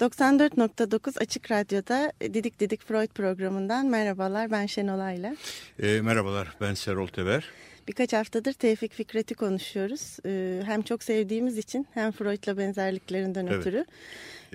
...94.9 0.00 1.18
Açık 1.20 1.50
Radyo'da 1.50 2.12
Didik 2.20 2.60
Didik 2.60 2.82
Freud 2.82 3.08
programından 3.08 3.86
merhabalar. 3.86 4.50
Ben 4.50 4.66
Şenol 4.66 4.98
Ayla. 4.98 5.36
E, 5.82 6.00
merhabalar, 6.00 6.56
ben 6.60 6.74
Serol 6.74 7.06
Teber. 7.06 7.44
Birkaç 7.88 8.12
haftadır 8.12 8.52
Tevfik 8.52 8.92
Fikret'i 8.92 9.34
konuşuyoruz. 9.34 10.16
E, 10.26 10.62
hem 10.66 10.82
çok 10.82 11.02
sevdiğimiz 11.02 11.58
için 11.58 11.86
hem 11.94 12.12
Freud'la 12.12 12.58
benzerliklerinden 12.58 13.46
Evet. 13.46 13.56
ötürü. 13.58 13.84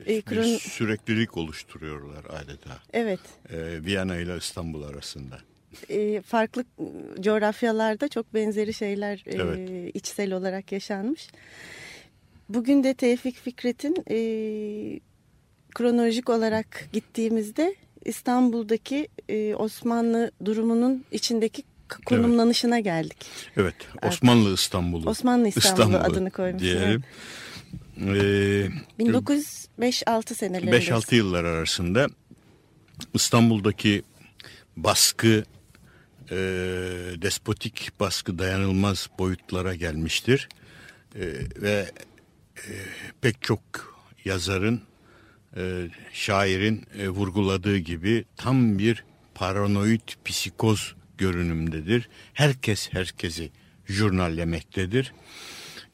E, 0.02 0.08
Bir 0.08 0.22
kron- 0.22 0.58
süreklilik 0.60 1.38
oluşturuyorlar 1.38 2.26
adeta. 2.30 2.78
Evet, 2.94 3.20
E, 3.50 3.86
Viyana 3.86 4.18
ile 4.18 4.38
İstanbul 4.38 4.84
arasında. 4.84 5.38
e, 5.90 6.22
farklı 6.22 6.66
coğrafyalarda 7.20 8.08
çok 8.08 8.34
benzeri 8.34 8.74
şeyler 8.74 9.24
e, 9.26 9.36
Evet. 9.36 9.96
içsel 9.96 10.32
olarak 10.34 10.72
yaşanmış. 10.72 11.28
Bugün 12.50 12.84
de 12.84 12.94
Tevfik 12.94 13.36
Fikret'in 13.36 13.96
e, 14.10 14.18
kronolojik 15.76 16.30
olarak 16.30 16.90
gittiğimizde 16.94 17.76
İstanbul'daki 18.06 19.08
e, 19.30 19.56
Osmanlı 19.56 20.32
durumunun 20.46 21.06
içindeki 21.12 21.64
konumlanışına 22.06 22.80
geldik. 22.80 23.18
Evet, 23.58 23.76
Osmanlı 24.08 24.54
İstanbul'u. 24.54 25.10
Osmanlı 25.10 25.48
İstanbul'u 25.48 25.98
adını 25.98 26.32
koymuş, 26.32 26.62
Diyelim. 26.62 27.04
E, 27.98 28.70
1905-6 29.00 30.34
senelerinde. 30.34 30.78
5-6 30.78 31.16
yıllar 31.16 31.44
arasında 31.44 32.08
İstanbul'daki 33.14 34.04
baskı, 34.78 35.44
e, 36.32 36.36
despotik 37.22 38.00
baskı 38.00 38.40
dayanılmaz 38.40 39.10
boyutlara 39.20 39.76
gelmiştir. 39.76 40.50
E, 41.16 41.22
ve 41.62 41.92
e, 42.58 42.72
pek 43.22 43.42
çok 43.42 43.62
yazarın, 44.26 44.82
e, 45.58 45.88
şairin 46.14 46.84
e, 47.00 47.10
vurguladığı 47.10 47.78
gibi 47.78 48.26
tam 48.38 48.80
bir 48.80 49.04
paranoid 49.36 50.10
psikoz 50.26 50.96
görünümdedir. 51.18 52.10
Herkes 52.34 52.94
herkesi 52.94 53.50
jurnallemektedir. 53.86 55.14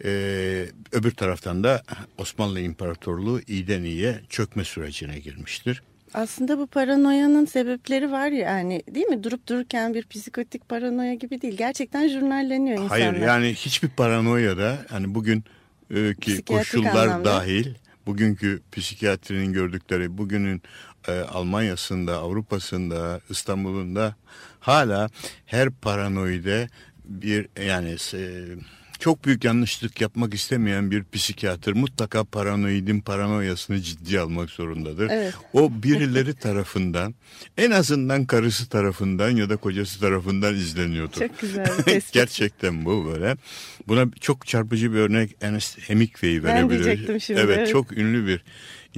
Ee, 0.05 0.65
öbür 0.91 1.11
taraftan 1.11 1.63
da 1.63 1.83
Osmanlı 2.17 2.59
İmparatorluğu 2.59 3.41
iyiden 3.47 3.83
iyiye 3.83 4.21
çökme 4.29 4.63
sürecine 4.63 5.19
girmiştir. 5.19 5.83
Aslında 6.13 6.57
bu 6.57 6.67
paranoyanın 6.67 7.45
sebepleri 7.45 8.11
var 8.11 8.27
yani 8.27 8.83
değil 8.95 9.05
mi? 9.05 9.23
Durup 9.23 9.47
dururken 9.47 9.93
bir 9.93 10.03
psikotik 10.03 10.69
paranoya 10.69 11.13
gibi 11.13 11.41
değil. 11.41 11.57
Gerçekten 11.57 12.07
jurnalleniyor 12.07 12.83
insanlar. 12.83 13.01
Hayır 13.01 13.27
yani 13.27 13.53
hiçbir 13.53 13.89
paranoya 13.89 14.57
da 14.57 14.77
hani 14.89 15.15
bugün 15.15 15.43
e, 15.95 16.15
ki 16.21 16.41
koşullar 16.41 17.07
anlamda. 17.07 17.25
dahil 17.25 17.67
bugünkü 18.05 18.61
psikiyatrinin 18.71 19.53
gördükleri 19.53 20.17
bugünün 20.17 20.61
e, 21.07 21.11
Almanya'sında, 21.11 22.17
Avrupa'sında, 22.17 23.21
İstanbul'unda 23.29 24.15
hala 24.59 25.09
her 25.45 25.69
paranoide 25.69 26.69
bir 27.05 27.47
yani 27.65 27.95
e, 28.13 28.45
çok 29.01 29.25
büyük 29.25 29.43
yanlışlık 29.43 30.01
yapmak 30.01 30.33
istemeyen 30.33 30.91
bir 30.91 31.03
psikiyatr 31.13 31.71
mutlaka 31.71 32.23
paranoidin 32.23 32.99
paranoyasını 32.99 33.81
ciddiye 33.81 34.19
almak 34.19 34.49
zorundadır. 34.49 35.09
Evet. 35.11 35.33
O 35.53 35.83
birileri 35.83 36.33
tarafından 36.39 37.15
en 37.57 37.71
azından 37.71 38.25
karısı 38.25 38.69
tarafından 38.69 39.29
ya 39.29 39.49
da 39.49 39.57
kocası 39.57 39.99
tarafından 39.99 40.55
izleniyordur. 40.55 41.19
Çok 41.19 41.39
güzel. 41.39 41.67
Gerçekten 42.11 42.85
bu 42.85 43.05
böyle. 43.05 43.37
Buna 43.87 44.05
çok 44.19 44.47
çarpıcı 44.47 44.93
bir 44.93 44.97
örnek 44.97 45.35
Ernest 45.41 45.89
Hemingway 45.89 46.43
Ben 46.43 46.43
verebilir. 46.43 46.83
diyecektim 46.83 47.21
şimdi, 47.21 47.39
Evet, 47.39 47.57
evet. 47.57 47.69
çok 47.69 47.97
ünlü 47.97 48.27
bir 48.27 48.43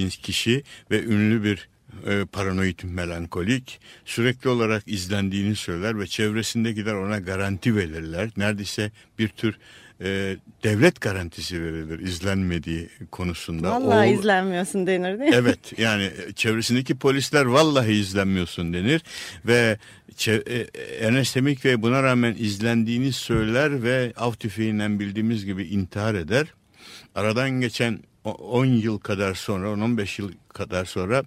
kişi 0.10 0.64
ve 0.92 1.04
ünlü 1.04 1.44
bir 1.44 1.70
e, 2.08 2.26
paranoid 2.26 2.80
melankolik 2.84 3.80
sürekli 4.06 4.50
olarak 4.50 4.84
izlendiğini 4.88 5.56
söyler 5.56 6.00
ve 6.00 6.08
çevresindekiler 6.08 6.94
ona 6.94 7.20
garanti 7.20 7.76
verirler. 7.76 8.30
Neredeyse 8.38 8.92
bir 9.20 9.28
tür 9.28 9.56
e, 10.02 10.36
devlet 10.64 11.02
garantisi 11.02 11.64
verilir 11.64 12.00
izlenmediği 12.00 12.90
konusunda. 13.12 13.72
Vallahi 13.72 14.10
Oğul- 14.10 14.20
izlenmiyorsun 14.20 14.88
denir 14.88 15.20
değil 15.20 15.30
mi? 15.30 15.36
Evet 15.36 15.80
yani 15.80 16.12
çevresindeki 16.36 16.96
polisler 16.96 17.46
vallahi 17.46 17.92
izlenmiyorsun 17.92 18.74
denir 18.74 19.02
ve 19.46 19.78
e, 20.28 20.68
Ernest 21.02 21.36
Hemingway 21.36 21.82
buna 21.82 22.04
rağmen 22.04 22.36
izlendiğini 22.40 23.12
söyler 23.12 23.84
ve 23.84 24.14
av 24.18 24.32
tüfeğinden 24.34 25.00
bildiğimiz 25.00 25.46
gibi 25.46 25.64
intihar 25.64 26.16
eder. 26.16 26.48
Aradan 27.16 27.50
geçen 27.52 28.00
o- 28.24 28.32
10 28.32 28.66
yıl 28.66 29.00
kadar 29.00 29.34
sonra 29.34 29.68
10-15 29.68 30.22
yıl 30.22 30.32
kadar 30.50 30.86
sonra 30.86 31.24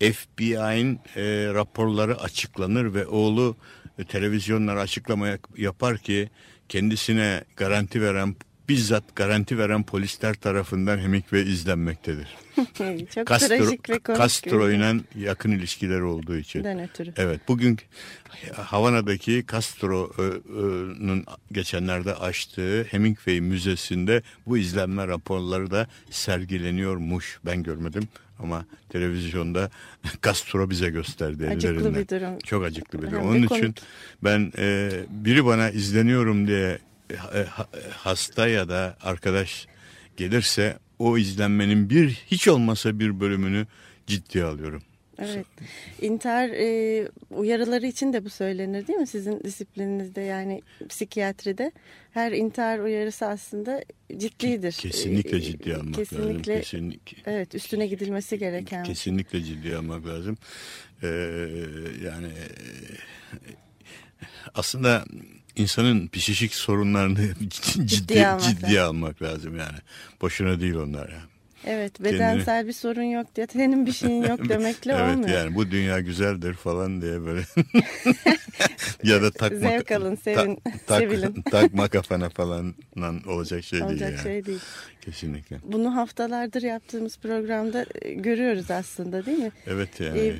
FBI'nin 0.00 1.00
e, 1.16 1.54
raporları 1.54 2.20
açıklanır 2.20 2.94
ve 2.94 3.06
oğlu 3.06 3.56
e, 3.98 4.04
televizyonlara 4.04 4.80
açıklama 4.80 5.28
yapar 5.56 5.98
ki 5.98 6.30
kendisine 6.68 7.44
garanti 7.56 8.02
veren 8.02 8.36
bizzat 8.68 9.16
garanti 9.16 9.58
veren 9.58 9.82
polisler 9.82 10.34
tarafından 10.34 10.98
Hemingway 10.98 11.42
izlenmektedir. 11.42 12.28
Çok 13.14 13.26
Castro, 13.26 13.48
trajik 13.48 13.90
ve 13.90 13.98
komik. 13.98 14.20
Castro 14.20 14.70
ile 14.70 14.94
yakın 15.14 15.50
ilişkileri 15.50 16.02
olduğu 16.02 16.36
için. 16.36 16.64
Den 16.64 16.78
ötürü. 16.78 17.12
Evet 17.16 17.40
bugün 17.48 17.78
Havana'daki 18.54 19.44
Castro'nun 19.52 21.24
geçenlerde 21.52 22.14
açtığı 22.14 22.84
Hemingway 22.84 23.40
Müzesi'nde 23.40 24.22
bu 24.46 24.58
izlenme 24.58 25.08
raporları 25.08 25.70
da 25.70 25.86
sergileniyormuş. 26.10 27.38
Ben 27.44 27.62
görmedim 27.62 28.08
ama 28.38 28.64
televizyonda 28.88 29.70
Castro 30.24 30.70
bize 30.70 30.90
gösterdi 30.90 31.46
Acıklı 31.48 31.68
ellerinden. 31.74 31.94
bir 32.02 32.08
durum. 32.08 32.38
Çok 32.38 32.64
acıklı 32.64 33.02
bir 33.02 33.10
durum. 33.10 33.22
Onun 33.22 33.36
için 33.42 33.48
komik. 33.48 33.82
ben 34.24 34.52
e, 34.58 34.90
biri 35.10 35.44
bana 35.46 35.70
izleniyorum 35.70 36.46
diye 36.48 36.78
e, 37.34 37.44
ha- 37.44 37.68
hasta 37.96 38.48
ya 38.48 38.68
da 38.68 38.96
arkadaş 39.02 39.66
gelirse 40.16 40.76
o 40.98 41.18
izlenmenin 41.18 41.90
bir 41.90 42.08
hiç 42.10 42.48
olmasa 42.48 42.98
bir 42.98 43.20
bölümünü 43.20 43.66
ciddiye 44.06 44.44
alıyorum. 44.44 44.82
Evet. 45.18 45.46
İntihar 46.02 46.48
e, 46.48 47.08
uyarıları 47.30 47.86
için 47.86 48.12
de 48.12 48.24
bu 48.24 48.30
söylenir 48.30 48.86
değil 48.86 48.98
mi 48.98 49.06
sizin 49.06 49.40
disiplininizde 49.40 50.20
yani 50.20 50.62
psikiyatride? 50.88 51.72
Her 52.12 52.32
intihar 52.32 52.78
uyarısı 52.78 53.26
aslında 53.26 53.84
ciddidir. 54.16 54.72
Kesinlikle 54.72 55.36
E, 55.36 55.40
ciddiye 55.40 55.76
almak 55.76 55.98
lazım. 55.98 56.04
kesinlikle, 56.04 56.60
Kesinlikle. 56.60 57.22
Evet 57.32 57.54
üstüne 57.54 57.86
gidilmesi 57.86 58.38
gereken. 58.38 58.84
Kesinlikle 58.84 59.42
ciddiye 59.42 59.76
almak 59.76 60.06
lazım. 60.06 60.36
Ee, 61.02 61.06
yani 62.04 62.28
aslında 64.54 65.04
insanın 65.56 66.08
psikik 66.08 66.54
sorunlarını 66.54 67.34
ciddi, 67.48 67.86
ciddiye, 67.86 68.26
almak 68.26 68.42
ciddiye 68.44 68.80
almak 68.80 69.22
lazım 69.22 69.58
yani. 69.58 69.78
Boşuna 70.20 70.60
değil 70.60 70.74
onlar 70.74 71.08
ya. 71.08 71.20
Evet 71.66 72.00
bedensel 72.04 72.66
bir 72.66 72.72
sorun 72.72 73.02
yok 73.02 73.26
diye 73.36 73.46
senin 73.52 73.86
bir 73.86 73.92
şeyin 73.92 74.22
yok 74.22 74.38
demekle 74.48 74.92
evet 74.92 75.16
olmuyor. 75.16 75.38
yani 75.38 75.54
bu 75.54 75.70
dünya 75.70 76.00
güzeldir 76.00 76.54
falan 76.54 77.02
diye 77.02 77.20
böyle 77.26 77.40
ya 79.02 79.22
da 79.22 79.30
takma 79.30 79.58
Zevk 79.58 79.92
alın, 79.92 80.14
sevin, 80.14 80.58
sevilin. 80.88 81.42
takma 81.50 81.88
kafana 81.88 82.28
falan 82.30 82.74
olacak 83.26 83.64
şey 83.64 83.82
Olacak 83.82 84.00
değil 84.00 84.12
yani. 84.12 84.22
şey 84.22 84.46
değil. 84.46 84.60
Kesinlikle. 85.06 85.58
Bunu 85.64 85.96
haftalardır 85.96 86.62
yaptığımız 86.62 87.18
programda 87.18 87.86
e, 88.02 88.12
görüyoruz 88.12 88.70
aslında 88.70 89.26
değil 89.26 89.38
mi? 89.38 89.52
Evet 89.66 90.00
yani. 90.00 90.18
E, 90.18 90.34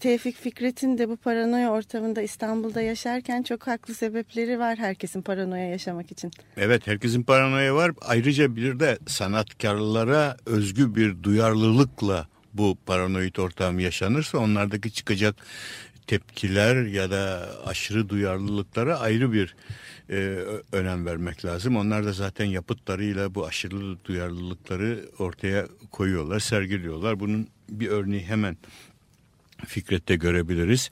Tevfik 0.00 0.36
Fikret'in 0.36 0.98
de 0.98 1.08
bu 1.08 1.16
paranoya 1.16 1.72
ortamında 1.72 2.22
İstanbul'da 2.22 2.80
yaşarken 2.80 3.42
çok 3.42 3.66
haklı 3.66 3.94
sebepleri 3.94 4.58
var 4.58 4.78
herkesin 4.78 5.22
paranoya 5.22 5.68
yaşamak 5.68 6.12
için. 6.12 6.30
Evet 6.56 6.86
herkesin 6.86 7.22
paranoya 7.22 7.74
var. 7.74 7.92
Ayrıca 8.02 8.56
bir 8.56 8.80
de 8.80 8.98
sanatkarlara 9.06 10.36
özgü 10.46 10.94
bir 10.94 11.22
duyarlılıkla 11.22 12.28
bu 12.54 12.78
paranoid 12.86 13.36
ortam 13.36 13.78
yaşanırsa 13.78 14.38
onlardaki 14.38 14.92
çıkacak 14.92 15.36
tepkiler 16.06 16.86
ya 16.86 17.10
da 17.10 17.48
aşırı 17.66 18.08
duyarlılıklara 18.08 18.98
ayrı 18.98 19.32
bir 19.32 19.54
e, 20.10 20.14
önem 20.72 21.06
vermek 21.06 21.44
lazım. 21.44 21.76
Onlar 21.76 22.04
da 22.04 22.12
zaten 22.12 22.44
yapıtlarıyla 22.44 23.34
bu 23.34 23.46
aşırı 23.46 24.04
duyarlılıkları 24.04 25.08
ortaya 25.18 25.66
koyuyorlar, 25.90 26.40
sergiliyorlar. 26.40 27.20
Bunun 27.20 27.48
bir 27.68 27.88
örneği 27.88 28.22
hemen 28.22 28.56
Fikret'te 29.66 30.16
görebiliriz. 30.16 30.90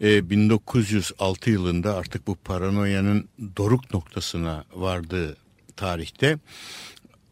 E, 0.00 0.30
1906 0.30 1.50
yılında 1.50 1.96
artık 1.96 2.26
bu 2.26 2.34
paranoyanın 2.34 3.28
doruk 3.56 3.94
noktasına 3.94 4.64
vardığı 4.74 5.36
tarihte 5.76 6.38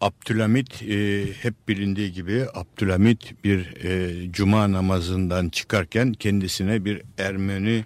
Abdülhamit 0.03 0.83
e, 0.83 1.27
hep 1.43 1.69
bilindiği 1.69 2.13
gibi 2.13 2.47
Abdülhamit 2.55 3.45
bir 3.45 3.85
e, 3.85 4.33
cuma 4.33 4.73
namazından 4.73 5.49
çıkarken 5.49 6.13
kendisine 6.13 6.85
bir 6.85 7.03
Ermeni 7.19 7.85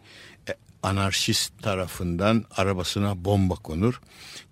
e, 0.49 0.55
anarşist 0.83 1.63
tarafından 1.63 2.45
arabasına 2.51 3.25
bomba 3.25 3.55
konur. 3.55 4.01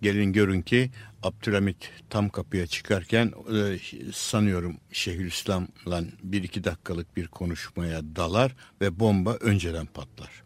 Gelin 0.02 0.32
görün 0.32 0.62
ki 0.62 0.90
Abdülhamit 1.22 1.90
tam 2.10 2.28
kapıya 2.28 2.66
çıkarken 2.66 3.32
e, 3.54 3.78
sanıyorum 4.12 4.76
Şeyhülislam'la 4.92 6.02
bir 6.22 6.42
iki 6.42 6.64
dakikalık 6.64 7.16
bir 7.16 7.28
konuşmaya 7.28 8.02
dalar 8.16 8.52
ve 8.80 9.00
bomba 9.00 9.34
önceden 9.34 9.86
patlar. 9.86 10.42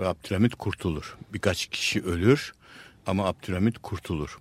Ve 0.00 0.06
Abdülhamit 0.06 0.54
kurtulur. 0.54 1.16
Birkaç 1.32 1.66
kişi 1.66 2.02
ölür 2.02 2.52
ama 3.06 3.26
Abdülhamit 3.26 3.78
kurtulur. 3.78 4.38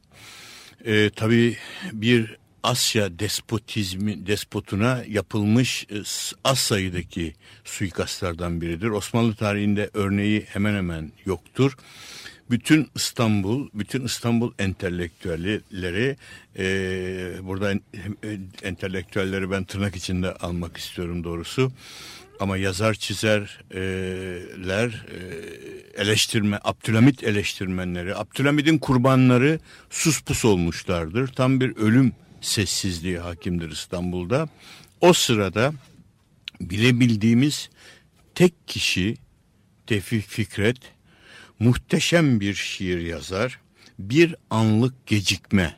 E, 0.86 1.10
tabii 1.16 1.58
bir 1.94 2.38
Asya 2.64 3.20
despotizmi 3.20 4.28
despotuna 4.28 5.04
yapılmış 5.08 5.88
e, 5.92 5.96
az 6.44 6.60
sayıdaki 6.60 7.34
suikastlardan 7.64 8.62
biridir. 8.62 8.88
Osmanlı 8.88 9.36
tarihinde 9.36 9.90
örneği 9.94 10.46
hemen 10.48 10.76
hemen 10.76 11.12
yoktur. 11.26 11.78
Bütün 12.50 12.90
İstanbul, 12.96 13.70
bütün 13.74 14.06
İstanbul 14.06 14.54
entelektüelleri, 14.60 16.18
e, 16.58 16.66
burada 17.44 17.74
e, 17.74 17.80
entelektüelleri 18.64 19.52
ben 19.52 19.64
tırnak 19.64 19.96
içinde 19.96 20.34
almak 20.34 20.78
istiyorum 20.78 21.24
doğrusu. 21.24 21.72
Ama 22.44 22.58
yazar 22.58 22.94
çizerler, 22.94 25.06
e, 25.98 26.02
eleştirme, 26.02 26.60
Abdülhamit 26.64 27.24
eleştirmenleri, 27.24 28.16
Abdülhamit'in 28.16 28.78
kurbanları 28.78 29.60
sus 29.90 30.22
pus 30.22 30.46
olmuşlardır. 30.46 31.28
Tam 31.28 31.60
bir 31.60 31.76
ölüm 31.76 32.14
sessizliği 32.42 33.20
hakimdir 33.20 33.72
İstanbul'da. 33.72 34.50
O 35.02 35.14
sırada 35.14 35.74
bilebildiğimiz 36.62 37.70
tek 38.36 38.68
kişi 38.68 39.18
Tevfik 39.88 40.28
Fikret 40.28 40.78
muhteşem 41.60 42.40
bir 42.40 42.54
şiir 42.54 43.00
yazar. 43.00 43.60
Bir 44.00 44.36
anlık 44.50 45.08
gecikme 45.08 45.76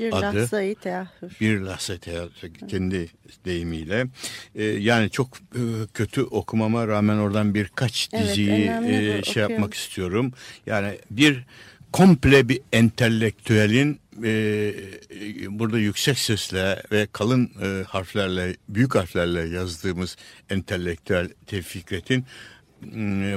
bir 0.00 0.12
adı. 0.12 0.22
lahzayı 0.22 0.74
teahhür. 0.74 1.36
Bir 1.40 1.60
lahza 1.60 1.98
teahhür 1.98 2.54
kendi 2.68 3.08
deyimiyle. 3.44 4.06
Ee, 4.54 4.64
yani 4.64 5.10
çok 5.10 5.36
e, 5.38 5.62
kötü 5.94 6.22
okumama 6.22 6.88
rağmen 6.88 7.16
oradan 7.16 7.54
birkaç 7.54 8.08
Evet, 8.12 8.28
diziyi 8.28 8.70
önemli 8.70 9.18
e, 9.18 9.22
şey 9.22 9.30
okuyalım. 9.30 9.52
yapmak 9.52 9.74
istiyorum. 9.74 10.32
Yani 10.66 10.98
bir 11.10 11.44
komple 11.92 12.48
bir 12.48 12.60
entelektüelin 12.72 14.00
e, 14.24 14.30
e, 14.30 15.58
burada 15.58 15.78
yüksek 15.78 16.18
sesle 16.18 16.82
ve 16.92 17.08
kalın 17.12 17.50
e, 17.62 17.84
harflerle, 17.84 18.56
büyük 18.68 18.94
harflerle 18.94 19.40
yazdığımız 19.40 20.16
entelektüel 20.50 21.28
Tevfikret'in 21.46 22.24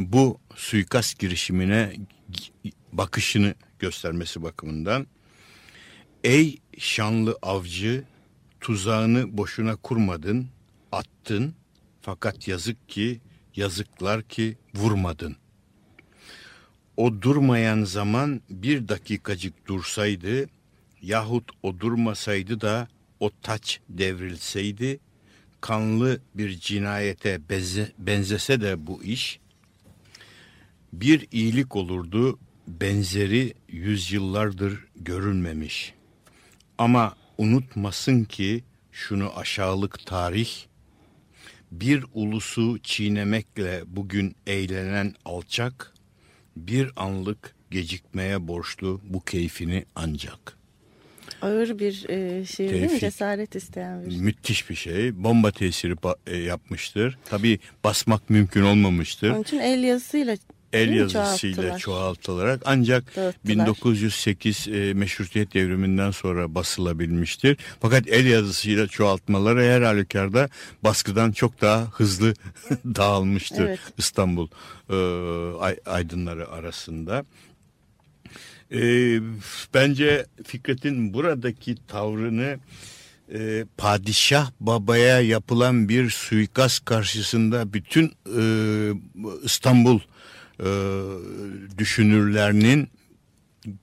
bu 0.01 0.39
suikast 0.55 1.19
girişimine 1.19 1.93
bakışını 2.91 3.55
göstermesi 3.79 4.43
bakımından 4.43 5.07
Ey 6.23 6.57
şanlı 6.77 7.37
avcı 7.41 8.03
tuzağını 8.61 9.37
boşuna 9.37 9.75
kurmadın, 9.75 10.47
attın 10.91 11.55
fakat 12.01 12.47
yazık 12.47 12.89
ki 12.89 13.21
yazıklar 13.55 14.23
ki 14.23 14.57
vurmadın. 14.75 15.35
O 16.97 17.21
durmayan 17.21 17.83
zaman 17.83 18.41
bir 18.49 18.87
dakikacık 18.87 19.67
dursaydı 19.67 20.49
yahut 21.01 21.51
o 21.63 21.79
durmasaydı 21.79 22.61
da 22.61 22.87
o 23.19 23.31
taç 23.41 23.79
devrilseydi 23.89 24.99
kanlı 25.61 26.21
bir 26.35 26.59
cinayete 26.59 27.41
benzese 27.97 28.61
de 28.61 28.87
bu 28.87 29.03
iş 29.03 29.39
bir 30.93 31.27
iyilik 31.31 31.75
olurdu 31.75 32.39
benzeri 32.67 33.53
yüzyıllardır 33.67 34.85
görülmemiş. 34.95 35.93
Ama 36.77 37.15
unutmasın 37.37 38.23
ki 38.23 38.63
şunu 38.91 39.37
aşağılık 39.37 40.05
tarih 40.05 40.49
bir 41.71 42.05
ulusu 42.13 42.79
çiğnemekle 42.83 43.83
bugün 43.87 44.35
eğlenen 44.47 45.15
alçak 45.25 45.93
bir 46.57 46.91
anlık 46.95 47.55
gecikmeye 47.71 48.47
borçlu 48.47 49.01
bu 49.03 49.23
keyfini 49.23 49.85
ancak. 49.95 50.57
Ağır 51.41 51.79
bir 51.79 52.09
e, 52.09 52.45
şiir 52.45 52.69
değil 52.69 52.81
mi? 52.81 52.87
Tevfik. 52.87 53.01
Cesaret 53.01 53.55
isteyen 53.55 54.05
bir. 54.05 54.17
Müthiş 54.17 54.69
bir 54.69 54.75
şey. 54.75 55.23
Bomba 55.23 55.51
tesiri 55.51 55.95
e, 56.27 56.37
yapmıştır. 56.37 57.17
Tabii 57.25 57.59
basmak 57.83 58.29
mümkün 58.29 58.61
olmamıştır. 58.61 59.29
Onun 59.29 59.41
için 59.41 59.59
el 59.59 59.83
yazısıyla 59.83 60.37
El 60.73 60.89
değil 60.89 60.99
yazısıyla 60.99 61.55
Çoğalttılar. 61.55 61.79
çoğaltılarak 61.79 62.61
ancak 62.65 63.15
Dağıttılar. 63.15 63.33
1908 63.55 64.67
e, 64.67 64.93
meşrutiyet 64.93 65.53
devriminden 65.53 66.11
sonra 66.11 66.55
basılabilmiştir. 66.55 67.57
Fakat 67.81 68.07
el 68.07 68.25
yazısıyla 68.25 68.87
çoğaltmaları 68.87 69.61
her 69.63 69.81
halükarda 69.81 70.49
baskıdan 70.83 71.31
çok 71.31 71.61
daha 71.61 71.87
hızlı 71.91 72.33
dağılmıştır 72.85 73.65
Evet. 73.65 73.79
İstanbul 73.97 74.47
e, 74.89 74.95
ay- 75.59 75.79
aydınları 75.85 76.49
arasında. 76.49 77.25
E, 78.71 78.81
bence 79.73 80.25
Fikret'in 80.45 81.13
buradaki 81.13 81.75
tavrını 81.87 82.59
e, 83.33 83.65
padişah 83.77 84.51
babaya 84.59 85.21
yapılan 85.21 85.89
bir 85.89 86.09
suikast 86.09 86.85
karşısında 86.85 87.73
bütün 87.73 88.11
e, 88.37 88.43
İstanbul 89.43 89.99
e, 90.59 90.67
düşünürlerinin 91.77 92.89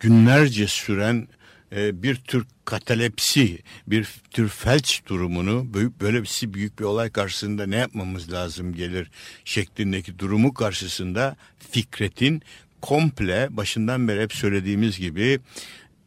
günlerce 0.01 0.67
süren 0.67 1.29
e, 1.77 2.03
bir 2.03 2.17
tür 2.17 2.47
katalepsi, 2.65 3.59
bir 3.87 4.09
tür 4.31 4.49
felç 4.49 5.03
durumunu 5.07 5.75
büyük, 5.75 6.01
böylesi 6.01 6.55
büyük 6.55 6.79
bir 6.79 6.85
olay 6.85 7.11
karşısında 7.11 7.67
ne 7.67 7.77
yapmamız 7.77 8.33
lazım 8.33 8.75
gelir 8.75 9.11
şeklindeki 9.45 10.19
durumu 10.19 10.55
karşısında 10.55 11.37
Fikret'in 11.71 12.43
komple 12.81 13.49
başından 13.51 14.09
beri 14.09 14.23
hep 14.23 14.33
söylediğimiz 14.33 14.99
gibi 14.99 15.41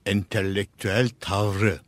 entelektüel 0.05 1.09
tavrı 1.19 1.79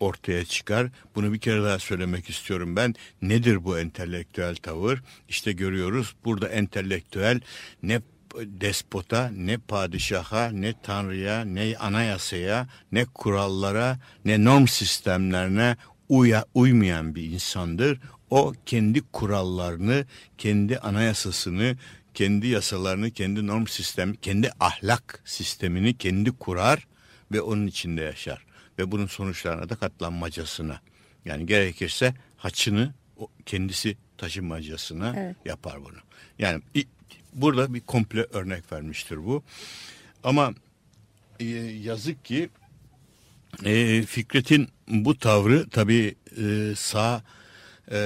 ortaya 0.00 0.44
çıkar. 0.44 0.90
Bunu 1.14 1.32
bir 1.32 1.38
kere 1.38 1.62
daha 1.62 1.78
söylemek 1.78 2.30
istiyorum 2.30 2.76
ben. 2.76 2.94
Nedir 3.22 3.64
bu 3.64 3.78
entelektüel 3.78 4.56
tavır? 4.56 5.02
İşte 5.28 5.52
görüyoruz 5.52 6.14
burada 6.24 6.48
entelektüel 6.48 7.40
ne 7.82 8.00
despota, 8.46 9.30
ne 9.36 9.58
padişaha, 9.58 10.50
ne 10.50 10.74
tanrıya, 10.82 11.44
ne 11.44 11.76
anayasaya, 11.78 12.68
ne 12.92 13.04
kurallara, 13.04 13.98
ne 14.24 14.44
norm 14.44 14.66
sistemlerine 14.66 15.76
uya, 16.08 16.44
uymayan 16.54 17.14
bir 17.14 17.22
insandır. 17.22 18.00
O 18.30 18.52
kendi 18.66 19.00
kurallarını, 19.00 20.06
kendi 20.38 20.78
anayasasını, 20.78 21.76
kendi 22.14 22.46
yasalarını, 22.46 23.10
kendi 23.10 23.46
norm 23.46 23.66
sistemi, 23.66 24.16
kendi 24.16 24.50
ahlak 24.60 25.22
sistemini 25.24 25.98
kendi 25.98 26.30
kurar 26.30 26.86
ve 27.32 27.40
onun 27.40 27.66
içinde 27.66 28.02
yaşar. 28.02 28.46
Ve 28.78 28.92
bunun 28.92 29.06
sonuçlarına 29.06 29.68
da 29.68 29.76
katlanmacasına. 29.76 30.80
Yani 31.24 31.46
gerekirse 31.46 32.14
haçını 32.36 32.94
kendisi 33.46 33.96
taşımacasına 34.18 35.14
Evet. 35.16 35.36
yapar 35.44 35.84
bunu. 35.84 35.98
Yani 36.38 36.62
burada 37.32 37.74
bir 37.74 37.80
komple 37.80 38.26
örnek 38.32 38.72
vermiştir 38.72 39.16
bu. 39.16 39.42
Ama 40.24 40.54
e, 41.40 41.44
yazık 41.84 42.24
ki 42.24 42.48
e, 43.64 44.02
Fikret'in 44.02 44.68
bu 44.88 45.18
tavrı 45.18 45.68
tabii 45.68 46.14
e, 46.38 46.74
sağ 46.76 47.22
e, 47.90 48.00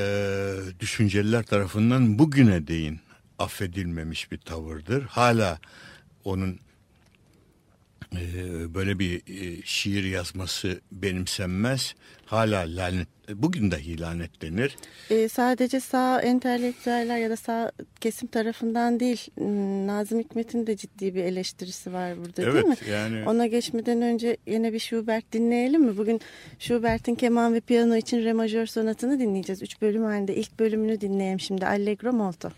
düşünceliler 0.80 1.42
tarafından 1.42 2.18
bugüne 2.18 2.66
değin 2.66 3.00
affedilmemiş 3.38 4.32
bir 4.32 4.38
tavırdır. 4.38 5.02
Hala 5.02 5.58
onun 6.24 6.58
böyle 8.74 8.98
bir 8.98 9.16
e, 9.16 9.62
şiir 9.64 10.04
yazması 10.04 10.80
benimsenmez. 10.92 11.94
Hala 12.26 12.60
lanet, 12.60 13.08
bugün 13.34 13.70
dahi 13.70 14.00
lanetlenir. 14.00 14.76
E, 15.10 15.28
sadece 15.28 15.80
sağ 15.80 16.20
entelektüeller 16.20 17.18
ya 17.18 17.30
da 17.30 17.36
sağ 17.36 17.72
kesim 18.00 18.28
tarafından 18.28 19.00
değil, 19.00 19.26
Nazım 19.86 20.20
Hikmet'in 20.20 20.66
de 20.66 20.76
ciddi 20.76 21.14
bir 21.14 21.24
eleştirisi 21.24 21.92
var 21.92 22.18
burada 22.18 22.42
evet, 22.42 22.54
değil 22.54 22.66
mi? 22.66 22.76
Yani... 22.90 23.28
Ona 23.28 23.46
geçmeden 23.46 24.02
önce 24.02 24.36
yine 24.46 24.72
bir 24.72 24.78
Schubert 24.78 25.32
dinleyelim 25.32 25.82
mi? 25.82 25.96
Bugün 25.96 26.20
Schubert'in 26.58 27.14
keman 27.14 27.54
ve 27.54 27.60
piyano 27.60 27.96
için 27.96 28.24
re 28.24 28.32
majör 28.32 28.66
sonatını 28.66 29.20
dinleyeceğiz. 29.20 29.62
Üç 29.62 29.82
bölüm 29.82 30.02
halinde 30.02 30.36
ilk 30.36 30.58
bölümünü 30.58 31.00
dinleyelim 31.00 31.40
şimdi. 31.40 31.66
Allegro 31.66 32.12
molto. 32.12 32.50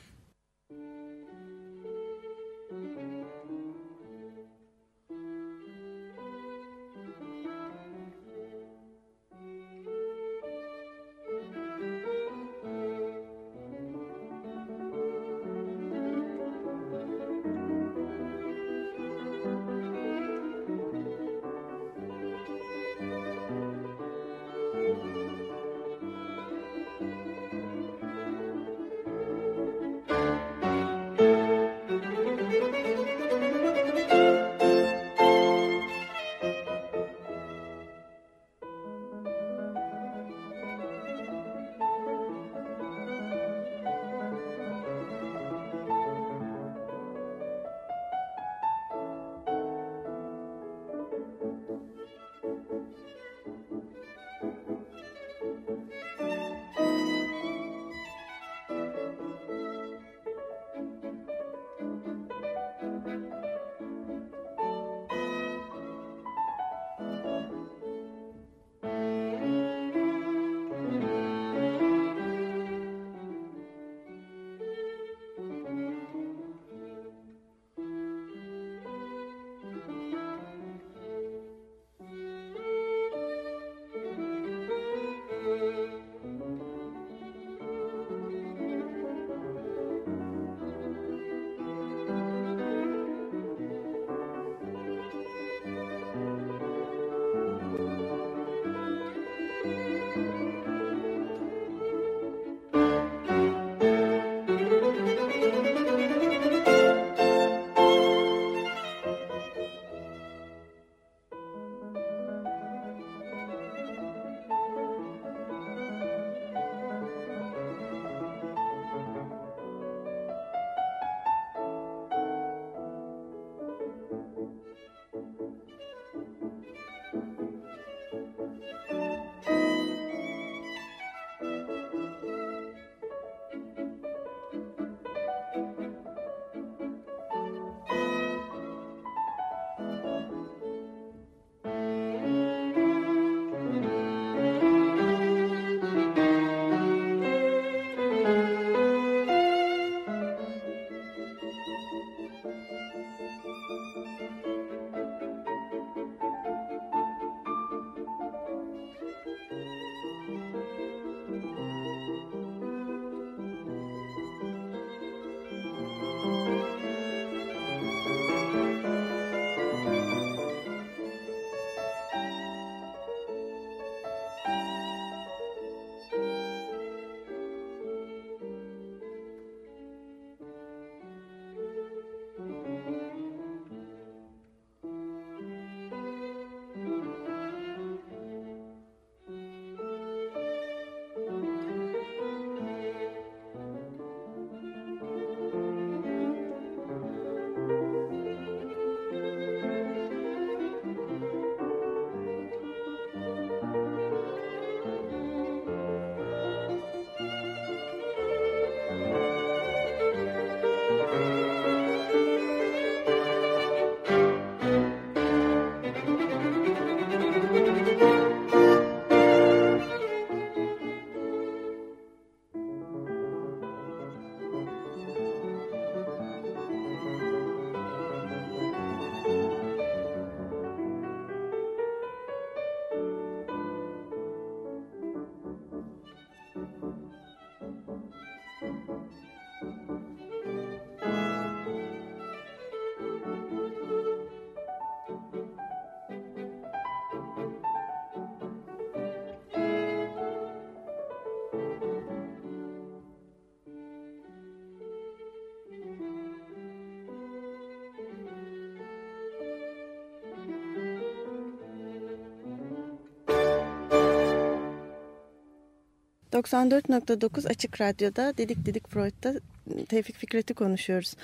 94.9 266.35 267.49
Açık 267.49 267.81
Radyo'da 267.81 268.37
Dedik 268.39 268.67
Dedik 268.67 268.91
Freud'da 268.91 269.41
Tevfik 269.89 270.17
Fikret'i 270.17 270.55
konuşuyoruz. 270.55 271.15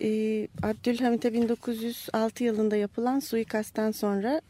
Ee, 0.00 0.48
Abdülhamit'e 0.62 1.32
1906 1.32 2.44
yılında 2.44 2.76
yapılan 2.76 3.20
suikastten 3.20 3.90
sonra 3.90 4.40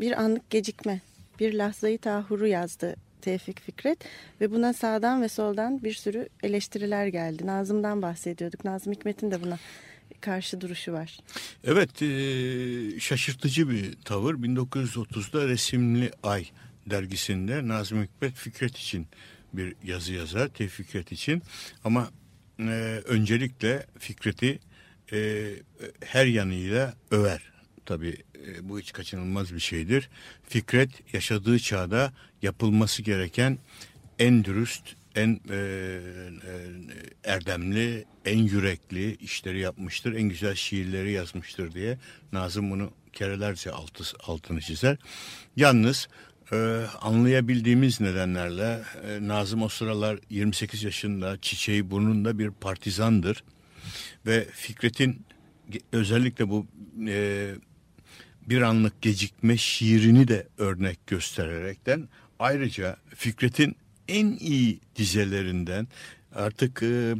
bir 0.00 0.20
anlık 0.22 0.50
gecikme, 0.50 1.00
bir 1.40 1.54
lahzayı 1.54 1.98
tahuru 1.98 2.46
yazdı 2.46 2.96
Tevfik 3.20 3.60
Fikret 3.60 3.98
ve 4.40 4.50
buna 4.50 4.72
sağdan 4.72 5.22
ve 5.22 5.28
soldan 5.28 5.82
bir 5.82 5.92
sürü 5.92 6.28
eleştiriler 6.42 7.06
geldi. 7.06 7.46
Nazım'dan 7.46 8.02
bahsediyorduk. 8.02 8.64
Nazım 8.64 8.92
Hikmet'in 8.92 9.30
de 9.30 9.42
buna 9.42 9.58
karşı 10.20 10.60
duruşu 10.60 10.92
var. 10.92 11.18
Evet 11.64 12.02
e, 12.02 13.00
şaşırtıcı 13.00 13.70
bir 13.70 13.92
tavır. 14.04 14.34
1930'da 14.34 15.48
Resimli 15.48 16.10
Ay 16.22 16.46
dergisinde 16.86 17.68
Nazım 17.68 18.02
Hikmet 18.02 18.34
Fikret 18.34 18.76
için 18.76 19.06
bir 19.56 19.74
yazı 19.84 20.12
yazar. 20.12 20.48
Tevfik 20.48 20.86
Fikret 20.86 21.12
için 21.12 21.42
ama 21.84 22.10
e, 22.58 23.02
öncelikle 23.04 23.86
Fikret'i 23.98 24.58
e, 25.12 25.50
her 26.04 26.26
yanıyla 26.26 26.94
över. 27.10 27.42
Tabii 27.86 28.16
e, 28.46 28.68
bu 28.68 28.80
hiç 28.80 28.92
kaçınılmaz 28.92 29.54
bir 29.54 29.60
şeydir. 29.60 30.10
Fikret 30.48 31.14
yaşadığı 31.14 31.58
çağda 31.58 32.12
yapılması 32.42 33.02
gereken 33.02 33.58
en 34.18 34.44
dürüst, 34.44 34.84
en 35.14 35.40
e, 35.50 35.56
e, 35.56 36.00
erdemli, 37.24 38.04
en 38.24 38.38
yürekli 38.38 39.16
işleri 39.16 39.60
yapmıştır. 39.60 40.14
En 40.14 40.22
güzel 40.22 40.54
şiirleri 40.54 41.12
yazmıştır 41.12 41.72
diye 41.72 41.98
Nazım 42.32 42.70
bunu 42.70 42.90
kerelerce 43.12 43.70
altı, 43.70 44.04
altını 44.20 44.60
çizer. 44.60 44.96
Yalnız 45.56 46.08
e, 46.52 46.56
anlayabildiğimiz 47.00 48.00
nedenlerle 48.00 48.82
e, 49.08 49.28
Nazım 49.28 49.62
o 49.62 49.68
sıralar 49.68 50.18
28 50.30 50.82
yaşında 50.82 51.40
çiçeği 51.40 51.90
burnunda 51.90 52.38
bir 52.38 52.50
partizandır. 52.50 53.44
Ve 54.26 54.46
Fikret'in 54.52 55.26
özellikle 55.92 56.48
bu 56.48 56.66
e, 57.08 57.50
bir 58.46 58.62
anlık 58.62 59.02
gecikme 59.02 59.56
şiirini 59.56 60.28
de 60.28 60.48
örnek 60.58 61.06
göstererekten 61.06 62.08
ayrıca 62.38 62.96
Fikret'in 63.14 63.76
en 64.08 64.26
iyi 64.26 64.80
dizelerinden 64.96 65.88
artık 66.34 66.82
e, 66.82 67.14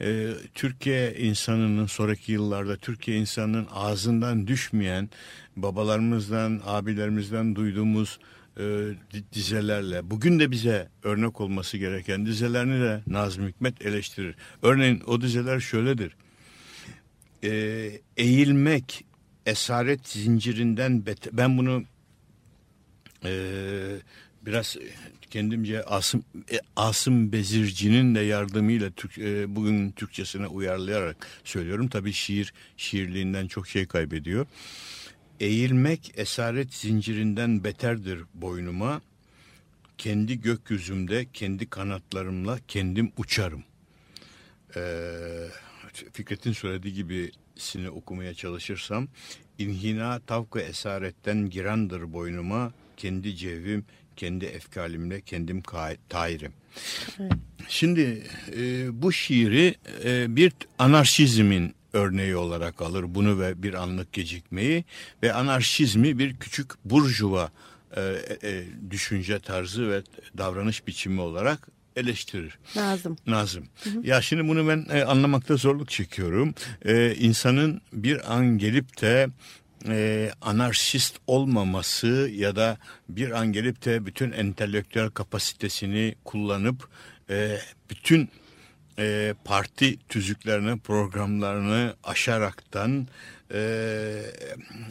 e, 0.00 0.30
Türkiye 0.54 1.14
insanının 1.14 1.86
sonraki 1.86 2.32
yıllarda 2.32 2.76
Türkiye 2.76 3.16
insanının 3.16 3.68
ağzından 3.72 4.46
düşmeyen 4.46 5.10
babalarımızdan 5.56 6.60
abilerimizden 6.66 7.56
duyduğumuz 7.56 8.18
dizelerle 9.32 10.10
bugün 10.10 10.40
de 10.40 10.50
bize 10.50 10.88
örnek 11.02 11.40
olması 11.40 11.76
gereken 11.76 12.26
dizelerini 12.26 12.80
de 12.80 13.02
Nazım 13.06 13.48
Hikmet 13.48 13.86
eleştirir. 13.86 14.34
Örneğin 14.62 15.02
o 15.06 15.20
dizeler 15.20 15.60
şöyledir. 15.60 16.16
E, 17.44 17.50
eğilmek 18.16 19.04
esaret 19.46 20.08
zincirinden 20.08 21.06
beter. 21.06 21.36
Ben 21.36 21.58
bunu 21.58 21.84
e, 23.24 23.32
biraz 24.42 24.76
kendimce 25.30 25.84
Asım, 25.84 26.24
e, 26.52 26.60
Asım 26.76 27.32
Bezirci'nin 27.32 28.14
de 28.14 28.20
yardımıyla 28.20 28.90
Türk, 28.90 29.18
e, 29.18 29.56
bugün 29.56 29.90
Türkçesine 29.90 30.46
uyarlayarak 30.46 31.26
söylüyorum. 31.44 31.88
Tabii 31.88 32.12
şiir 32.12 32.52
şiirliğinden 32.76 33.46
çok 33.46 33.68
şey 33.68 33.86
kaybediyor. 33.86 34.46
Eğilmek 35.40 36.12
esaret 36.16 36.74
zincirinden 36.74 37.64
beterdir 37.64 38.20
boynuma. 38.34 39.02
Kendi 39.98 40.40
gökyüzümde, 40.40 41.26
kendi 41.32 41.70
kanatlarımla 41.70 42.58
kendim 42.68 43.12
uçarım. 43.16 43.64
Ee, 44.76 44.80
Fikret'in 46.12 46.52
söylediği 46.52 46.94
gibisini 46.94 47.90
okumaya 47.90 48.34
çalışırsam 48.34 49.08
inhina 49.58 50.20
tavkı 50.20 50.60
esaretten 50.60 51.50
girandır 51.50 52.12
boynuma 52.12 52.72
kendi 52.96 53.36
cevim 53.36 53.84
kendi 54.16 54.44
efkalimle 54.44 55.20
kendim 55.20 55.62
tairim. 56.08 56.52
Evet. 57.20 57.32
Şimdi 57.68 58.22
e, 58.56 58.88
bu 59.02 59.12
şiiri 59.12 59.74
e, 60.04 60.36
bir 60.36 60.52
anarşizmin 60.78 61.74
örneği 61.92 62.36
olarak 62.36 62.82
alır 62.82 63.04
bunu 63.08 63.40
ve 63.40 63.62
bir 63.62 63.74
anlık 63.74 64.12
gecikmeyi 64.12 64.84
ve 65.22 65.32
anarşizmi 65.32 66.18
bir 66.18 66.36
küçük 66.36 66.84
burjuva 66.84 67.50
e, 67.96 68.00
e, 68.42 68.64
düşünce 68.90 69.38
tarzı 69.38 69.90
ve 69.90 70.02
davranış 70.38 70.86
biçimi 70.86 71.20
olarak 71.20 71.68
eleştirir. 71.96 72.58
Nazım. 72.76 73.16
Nazım. 73.26 73.68
Hı 73.84 73.90
hı. 73.90 74.00
Ya 74.04 74.22
şimdi 74.22 74.48
bunu 74.48 74.68
ben 74.68 74.86
e, 74.90 75.04
anlamakta 75.04 75.56
zorluk 75.56 75.90
çekiyorum. 75.90 76.54
E, 76.84 77.14
insanın 77.14 77.80
bir 77.92 78.34
an 78.34 78.58
gelip 78.58 79.00
de 79.02 79.28
e, 79.88 80.30
anarşist 80.40 81.16
olmaması 81.26 82.30
ya 82.32 82.56
da 82.56 82.78
bir 83.08 83.30
an 83.30 83.52
gelip 83.52 83.84
de 83.84 84.06
bütün 84.06 84.32
entelektüel 84.32 85.10
kapasitesini 85.10 86.14
kullanıp 86.24 86.88
e, 87.30 87.58
bütün 87.90 88.28
e, 89.00 89.34
parti 89.44 89.98
tüzüklerini, 90.08 90.78
programlarını 90.78 91.94
aşaraktan 92.04 93.08
e, 93.54 94.22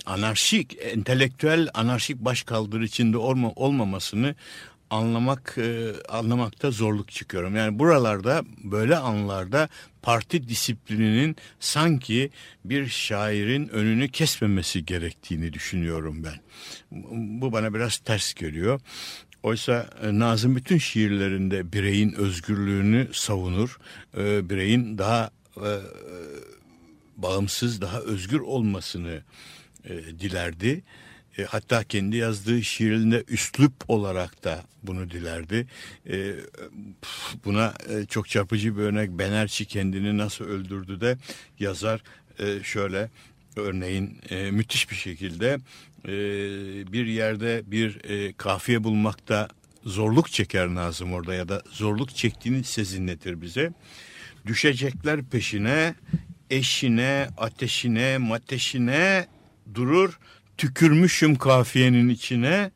anarşik, 0.05 0.77
entelektüel 0.81 1.69
anarşik 1.73 2.17
başkaldırı 2.17 2.85
içinde 2.85 3.17
olma, 3.17 3.51
olmamasını 3.55 4.35
anlamak 4.89 5.55
e, 5.57 5.93
anlamakta 6.09 6.71
zorluk 6.71 7.11
çıkıyorum. 7.11 7.55
Yani 7.55 7.79
buralarda 7.79 8.43
böyle 8.63 8.97
anlarda 8.97 9.69
parti 10.01 10.49
disiplininin 10.49 11.35
sanki 11.59 12.29
bir 12.65 12.87
şairin 12.87 13.67
önünü 13.67 14.09
kesmemesi 14.09 14.85
gerektiğini 14.85 15.53
düşünüyorum 15.53 16.23
ben. 16.23 16.39
Bu 17.41 17.51
bana 17.51 17.73
biraz 17.73 17.97
ters 17.97 18.33
geliyor. 18.33 18.79
Oysa 19.43 19.89
e, 20.03 20.19
Nazım 20.19 20.55
bütün 20.55 20.77
şiirlerinde 20.77 21.73
bireyin 21.73 22.13
özgürlüğünü 22.13 23.07
savunur. 23.13 23.79
E, 24.17 24.49
bireyin 24.49 24.97
daha 24.97 25.31
e, 25.57 25.71
bağımsız, 27.17 27.81
daha 27.81 27.99
özgür 27.99 28.39
olmasını 28.39 29.21
dilerdi. 30.19 30.83
hatta 31.47 31.83
kendi 31.83 32.17
yazdığı 32.17 32.63
şiirinde 32.63 33.23
üslup 33.27 33.73
olarak 33.87 34.43
da 34.43 34.63
bunu 34.83 35.09
dilerdi. 35.09 35.67
buna 37.45 37.73
çok 38.09 38.29
çarpıcı 38.29 38.77
bir 38.77 38.81
örnek 38.81 39.09
Benerçi 39.09 39.65
kendini 39.65 40.17
nasıl 40.17 40.45
öldürdü 40.45 41.01
de 41.01 41.17
yazar 41.59 42.03
şöyle 42.63 43.09
örneğin 43.59 44.21
müthiş 44.51 44.91
bir 44.91 44.95
şekilde 44.95 45.57
e, 46.05 46.11
bir 46.93 47.05
yerde 47.05 47.61
bir 47.65 48.09
e, 48.09 48.33
kafiye 48.33 48.83
bulmakta 48.83 49.47
zorluk 49.85 50.31
çeker 50.31 50.67
Nazım 50.67 51.13
orada 51.13 51.33
ya 51.33 51.49
da 51.49 51.61
zorluk 51.71 52.15
çektiğini 52.15 52.63
sezinletir 52.63 53.41
bize. 53.41 53.73
Düşecekler 54.45 55.23
peşine, 55.23 55.95
eşine, 56.49 57.27
ateşine, 57.37 58.17
mateşine 58.17 59.27
durur. 59.73 60.19
Tükürmüşüm 60.57 61.35
kafiyenin 61.35 62.09
içine. 62.09 62.71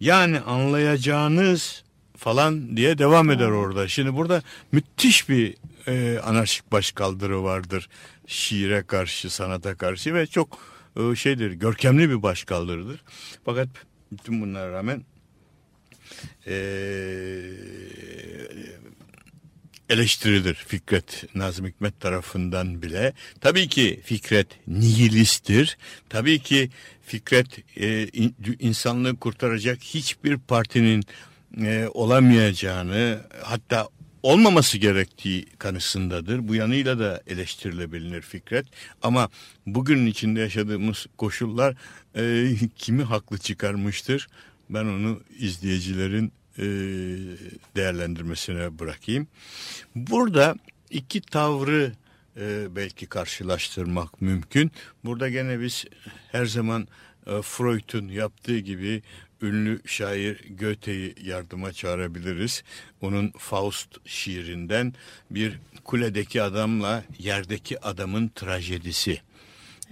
Yani 0.00 0.40
anlayacağınız 0.40 1.84
falan 2.16 2.76
diye 2.76 2.98
devam 2.98 3.30
eder 3.30 3.48
orada. 3.48 3.88
Şimdi 3.88 4.14
burada 4.14 4.42
müthiş 4.72 5.28
bir 5.28 5.54
e, 5.86 6.18
anarşik 6.18 6.72
başkaldırı 6.72 7.42
vardır 7.42 7.88
şiire 8.26 8.82
karşı, 8.82 9.30
sanata 9.30 9.74
karşı 9.74 10.14
ve 10.14 10.26
çok 10.26 10.58
e, 10.96 11.16
şeydir, 11.16 11.52
görkemli 11.52 12.10
bir 12.10 12.22
başkaldırıdır. 12.22 13.02
Fakat 13.44 13.68
bütün 14.12 14.40
bunlara 14.40 14.72
rağmen 14.72 15.04
e, 16.46 16.54
eleştirilir 19.88 20.54
Fikret 20.54 21.24
Nazım 21.34 21.66
Hikmet 21.66 22.00
tarafından 22.00 22.82
bile. 22.82 23.12
Tabii 23.40 23.68
ki 23.68 24.00
Fikret 24.04 24.46
nihilisttir. 24.66 25.78
Tabii 26.08 26.38
ki 26.38 26.70
Fikret 27.02 27.78
e, 27.80 28.08
insanlığı 28.58 29.16
kurtaracak 29.16 29.82
hiçbir 29.82 30.36
partinin 30.36 31.04
e, 31.60 31.88
olamayacağını 31.94 33.20
hatta 33.42 33.88
olmaması 34.24 34.78
gerektiği 34.78 35.46
kanısındadır. 35.58 36.48
Bu 36.48 36.54
yanıyla 36.54 36.98
da 36.98 37.22
eleştirilebilir 37.26 38.22
Fikret. 38.22 38.66
Ama 39.02 39.28
bugünün 39.66 40.06
içinde 40.06 40.40
yaşadığımız 40.40 41.06
koşullar 41.18 41.76
e, 42.16 42.54
kimi 42.76 43.02
haklı 43.02 43.38
çıkarmıştır? 43.38 44.28
Ben 44.70 44.84
onu 44.84 45.20
izleyicilerin 45.38 46.32
e, 46.58 46.64
değerlendirmesine 47.76 48.78
bırakayım. 48.78 49.26
Burada 49.94 50.54
iki 50.90 51.20
tavrı 51.20 51.92
e, 52.36 52.76
belki 52.76 53.06
karşılaştırmak 53.06 54.22
mümkün. 54.22 54.72
Burada 55.04 55.28
gene 55.28 55.60
biz 55.60 55.84
her 56.32 56.46
zaman 56.46 56.88
e, 57.26 57.42
Freud'un 57.42 58.08
yaptığı 58.08 58.58
gibi 58.58 59.02
ünlü 59.42 59.80
şair 59.86 60.58
Goethe'yi 60.60 61.14
yardıma 61.24 61.72
çağırabiliriz. 61.72 62.62
Onun 63.00 63.32
Faust 63.38 63.88
şiirinden 64.04 64.94
bir 65.30 65.58
kuledeki 65.84 66.42
adamla 66.42 67.04
yerdeki 67.18 67.80
adamın 67.80 68.28
trajedisi. 68.28 69.20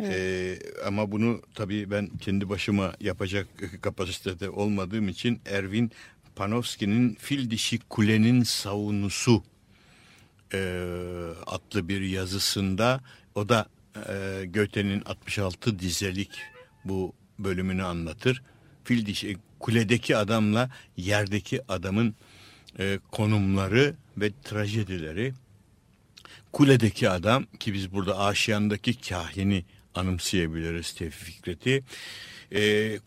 Ee, 0.00 0.59
ama 0.87 1.12
bunu 1.12 1.42
tabii 1.55 1.90
ben 1.90 2.09
kendi 2.20 2.48
başıma 2.48 2.92
yapacak 3.00 3.48
kapasitede 3.83 4.50
olmadığım 4.50 5.09
için 5.09 5.40
Erwin 5.46 5.92
Panofsky'nin 6.37 7.14
Fil 7.14 7.50
Dişi 7.50 7.78
Kulenin 7.78 8.42
Savunusu 8.42 9.42
e, 10.55 10.59
adlı 11.46 11.88
bir 11.88 12.00
yazısında 12.00 13.00
o 13.35 13.48
da 13.48 13.66
e, 13.96 14.46
Goethe'nin 14.46 15.02
66 15.05 15.78
dizelik 15.78 16.31
bu 16.85 17.12
bölümünü 17.38 17.83
anlatır. 17.83 18.42
Fil 18.84 19.06
dişi 19.06 19.36
kuledeki 19.60 20.16
adamla 20.16 20.70
yerdeki 20.96 21.72
adamın 21.72 22.14
e, 22.78 22.98
konumları 23.12 23.94
ve 24.16 24.30
trajedileri. 24.44 25.34
Kuledeki 26.52 27.10
adam 27.10 27.44
ki 27.60 27.74
biz 27.74 27.92
burada 27.92 28.18
Aşiyan'daki 28.18 29.00
kahini 29.00 29.64
anımsayabiliriz 29.94 30.92
Tevfik 30.92 31.34
Fikret'i. 31.34 31.84
E, 32.54 32.98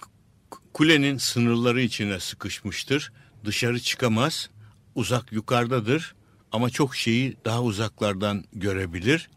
kulenin 0.74 1.18
sınırları 1.18 1.82
içine 1.82 2.20
sıkışmıştır. 2.20 3.12
Dışarı 3.46 3.80
çıkamaz. 3.80 4.50
Uzak 4.96 5.32
yukarıdadır 5.32 6.16
ama 6.52 6.70
çok 6.70 6.96
şeyi 6.96 7.38
daha 7.46 7.64
uzaklardan 7.64 8.44
görebilir. 8.54 9.30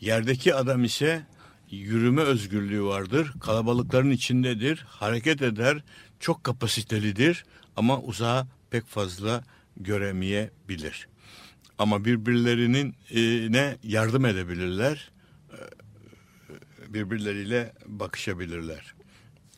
Yerdeki 0.00 0.54
adam 0.54 0.84
ise 0.84 1.26
yürüme 1.70 2.22
özgürlüğü 2.22 2.82
vardır. 2.84 3.32
Kalabalıkların 3.40 4.10
içindedir. 4.10 4.84
Hareket 4.88 5.42
eder. 5.42 5.82
Çok 6.20 6.44
kapasitelidir 6.44 7.44
ama 7.76 8.00
uzağa 8.00 8.46
pek 8.70 8.86
fazla 8.86 9.44
göremeyebilir. 9.76 11.08
Ama 11.78 12.04
birbirlerinin 12.04 12.94
e, 13.10 13.52
ne 13.52 13.76
yardım 13.82 14.24
edebilirler. 14.26 15.10
e, 15.52 16.94
Birbirleriyle 16.94 17.72
bakışabilirler. 17.86 18.94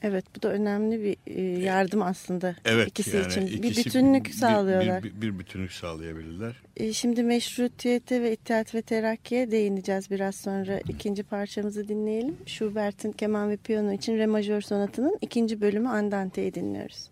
Evet 0.02 0.24
bu 0.36 0.42
da 0.42 0.48
önemli 0.52 1.02
bir 1.04 1.16
e, 1.26 1.42
yardım 1.64 2.02
aslında 2.02 2.54
Evet 2.64 2.88
ikisi 2.88 3.16
yani 3.16 3.26
için. 3.26 3.46
bir 3.46 3.52
ikisi 3.52 3.84
bütünlük 3.84 4.24
bir- 4.26 4.32
sağlıyorlar. 4.32 5.02
Bir, 5.02 5.14
bir, 5.14 5.20
bir 5.32 5.38
bütünlük 5.38 5.72
sağlayabilirler. 5.72 6.62
E, 6.76 6.92
Şimdi 6.92 7.22
meşrutiyete 7.22 8.22
ve 8.22 8.32
İttihat 8.32 8.74
ve 8.74 8.82
Terakki'ye 8.82 9.50
değineceğiz 9.50 10.10
biraz 10.10 10.34
sonra. 10.36 10.80
ikinci 10.88 11.22
parçamızı 11.22 11.88
dinleyelim. 11.88 12.36
Schubert'in 12.46 13.12
keman 13.12 13.50
ve 13.50 13.56
piyano 13.56 13.92
için 13.92 14.18
re 14.18 14.26
majör 14.26 14.60
sonatının 14.60 15.18
ikinci 15.20 15.60
bölümü 15.60 15.88
Andante'yi 15.88 16.54
dinliyoruz. 16.54 17.10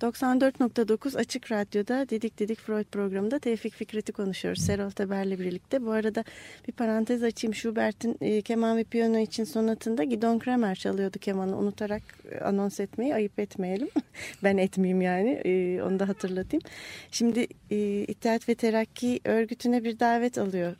94.9 0.00 1.18
Açık 1.18 1.52
Radyo'da 1.52 2.08
Dedik 2.08 2.38
Dedik 2.38 2.60
Freud 2.60 2.84
programında 2.84 3.38
Tevfik 3.38 3.74
Fikret'i 3.74 4.12
konuşuyoruz. 4.12 4.62
Serol 4.62 4.90
Teber'le 4.90 5.38
birlikte. 5.38 5.84
Bu 5.84 5.90
arada 5.90 6.24
bir 6.68 6.72
parantez 6.72 7.22
açayım. 7.22 7.54
Schubert'in 7.54 8.16
e, 8.20 8.42
keman 8.42 8.76
ve 8.76 8.84
piyano 8.84 9.18
için 9.18 9.44
sonatında 9.44 10.04
Gidon 10.04 10.38
Kramer 10.38 10.74
çalıyordu 10.74 11.18
kemanı. 11.18 11.58
Unutarak 11.58 12.02
e, 12.30 12.38
anons 12.38 12.80
etmeyi 12.80 13.14
ayıp 13.14 13.38
etmeyelim. 13.38 13.88
ben 14.42 14.56
etmeyeyim 14.56 15.00
yani. 15.00 15.30
E, 15.30 15.82
onu 15.82 15.98
da 15.98 16.08
hatırlatayım. 16.08 16.62
Şimdi 17.10 17.46
e, 17.70 18.02
İttihat 18.02 18.48
ve 18.48 18.54
Terakki 18.54 19.20
örgütüne 19.24 19.84
bir 19.84 19.98
davet 19.98 20.38
alıyor 20.38 20.76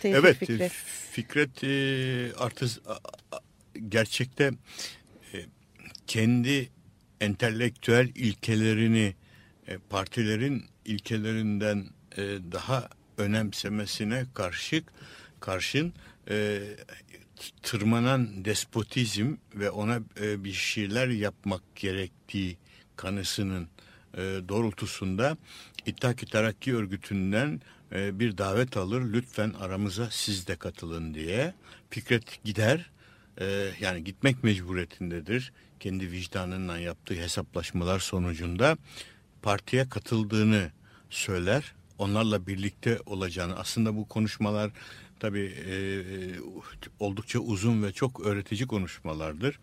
Tevfik 0.00 0.24
evet, 0.24 0.36
Fikret. 0.36 0.72
Fikret 1.10 1.64
e, 1.64 2.36
artık 2.38 2.70
gerçekte 3.88 4.50
e, 5.34 5.36
kendi 6.06 6.68
entelektüel 7.22 8.08
ilkelerini 8.14 9.14
e, 9.68 9.78
partilerin 9.90 10.64
ilkelerinden 10.84 11.86
e, 12.16 12.22
daha 12.52 12.88
önemsemesine 13.18 14.26
karşı 14.34 14.82
karşın 15.40 15.92
e, 16.30 16.62
tırmanan 17.62 18.44
despotizm 18.44 19.34
ve 19.54 19.70
ona 19.70 20.00
e, 20.20 20.44
bir 20.44 20.52
şeyler 20.52 21.08
yapmak 21.08 21.62
gerektiği 21.76 22.56
kanısının 22.96 23.68
e, 24.14 24.20
doğrultusunda 24.48 25.36
İttihat 25.86 26.30
Terakki 26.30 26.76
Örgütü'nden 26.76 27.60
e, 27.92 28.20
bir 28.20 28.38
davet 28.38 28.76
alır. 28.76 29.12
Lütfen 29.12 29.52
aramıza 29.60 30.08
siz 30.10 30.46
de 30.46 30.56
katılın 30.56 31.14
diye. 31.14 31.54
Fikret 31.90 32.44
gider. 32.44 32.90
E, 33.40 33.70
yani 33.80 34.04
gitmek 34.04 34.44
mecburiyetindedir 34.44 35.52
kendi 35.80 36.10
vicdanından 36.10 36.78
yaptığı 36.78 37.14
hesaplaşmalar 37.14 37.98
sonucunda 37.98 38.76
partiye 39.42 39.88
katıldığını 39.88 40.70
söyler. 41.10 41.74
Onlarla 41.98 42.46
birlikte 42.46 42.98
olacağını 43.06 43.58
aslında 43.58 43.96
bu 43.96 44.08
konuşmalar 44.08 44.70
tabii 45.20 45.54
e, 45.66 45.74
oldukça 47.00 47.38
uzun 47.38 47.82
ve 47.82 47.92
çok 47.92 48.26
öğretici 48.26 48.66
konuşmalardır. 48.66 49.58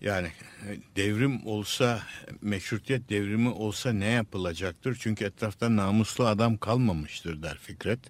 Yani 0.00 0.28
e, 0.68 0.76
devrim 0.96 1.46
olsa, 1.46 2.02
meşrutiyet 2.40 3.10
devrimi 3.10 3.48
olsa 3.48 3.92
ne 3.92 4.06
yapılacaktır? 4.06 4.96
Çünkü 5.00 5.24
etrafta 5.24 5.76
namuslu 5.76 6.26
adam 6.26 6.56
kalmamıştır 6.56 7.42
der 7.42 7.58
Fikret. 7.58 8.00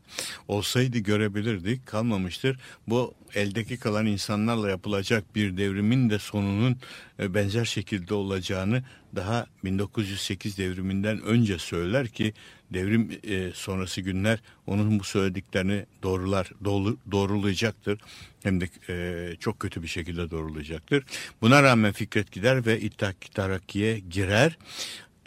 Olsaydı 0.48 0.98
görebilirdik, 0.98 1.86
kalmamıştır. 1.86 2.60
Bu 2.86 3.14
eldeki 3.34 3.76
kalan 3.76 4.06
insanlarla 4.06 4.70
yapılacak 4.70 5.34
bir 5.34 5.56
devrimin 5.56 6.10
de 6.10 6.18
sonunun 6.18 6.76
e, 7.18 7.34
benzer 7.34 7.64
şekilde 7.64 8.14
olacağını 8.14 8.82
daha 9.16 9.46
1908 9.64 10.58
devriminden 10.58 11.22
önce 11.22 11.58
söyler 11.58 12.08
ki 12.08 12.32
devrim 12.70 13.20
e, 13.24 13.50
sonrası 13.54 14.00
günler 14.00 14.38
onun 14.66 14.98
bu 14.98 15.04
söylediklerini 15.04 15.86
doğrular 16.02 16.50
doğru, 16.64 16.96
doğrulayacaktır. 17.10 18.00
Hem 18.42 18.60
de 18.60 18.68
e, 18.88 19.36
çok 19.36 19.60
kötü 19.60 19.82
bir 19.82 19.88
şekilde 19.88 20.30
doğrulayacaktır. 20.30 21.04
Buna 21.42 21.62
rağmen 21.62 21.92
Fikret 21.92 22.32
gider 22.32 22.66
ve 22.66 22.80
İttihat 22.80 23.34
Terakki'ye 23.34 23.98
girer. 23.98 24.58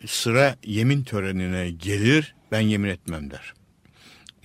Sıra 0.05 0.55
yemin 0.63 1.03
törenine 1.03 1.71
gelir 1.71 2.35
ben 2.51 2.59
yemin 2.59 2.89
etmem 2.89 3.31
der. 3.31 3.53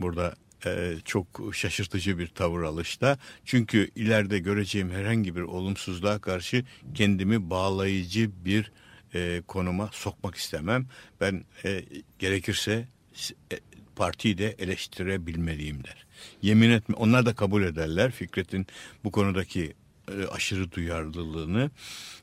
Burada 0.01 0.35
e, 0.67 0.95
çok 1.05 1.27
şaşırtıcı 1.53 2.19
bir 2.19 2.27
tavır 2.27 2.63
alışta. 2.63 3.19
Çünkü 3.45 3.91
ileride 3.97 4.39
göreceğim 4.39 4.91
herhangi 4.91 5.37
bir 5.37 5.43
olumsuzluğa 5.43 6.19
karşı 6.19 6.65
kendimi 6.95 7.51
bağlayıcı 7.51 8.31
bir 8.45 8.73
e, 9.15 9.43
konuma 9.47 9.91
sokmak 9.93 10.35
istemem. 10.35 10.87
Ben 11.21 11.45
e, 11.65 11.85
gerekirse 12.19 12.89
e, 13.53 13.57
partiyi 13.97 14.39
de 14.39 14.57
eleştirebilmeliyim 14.59 15.85
der. 15.85 16.07
Yemin 16.43 16.71
etme 16.71 16.97
onlar 16.97 17.27
da 17.27 17.35
kabul 17.35 17.63
ederler 17.63 18.11
Fikret'in 18.11 18.67
bu 19.05 19.11
konudaki 19.11 19.75
e, 20.23 20.27
aşırı 20.27 20.73
duyarlılığını 20.73 21.71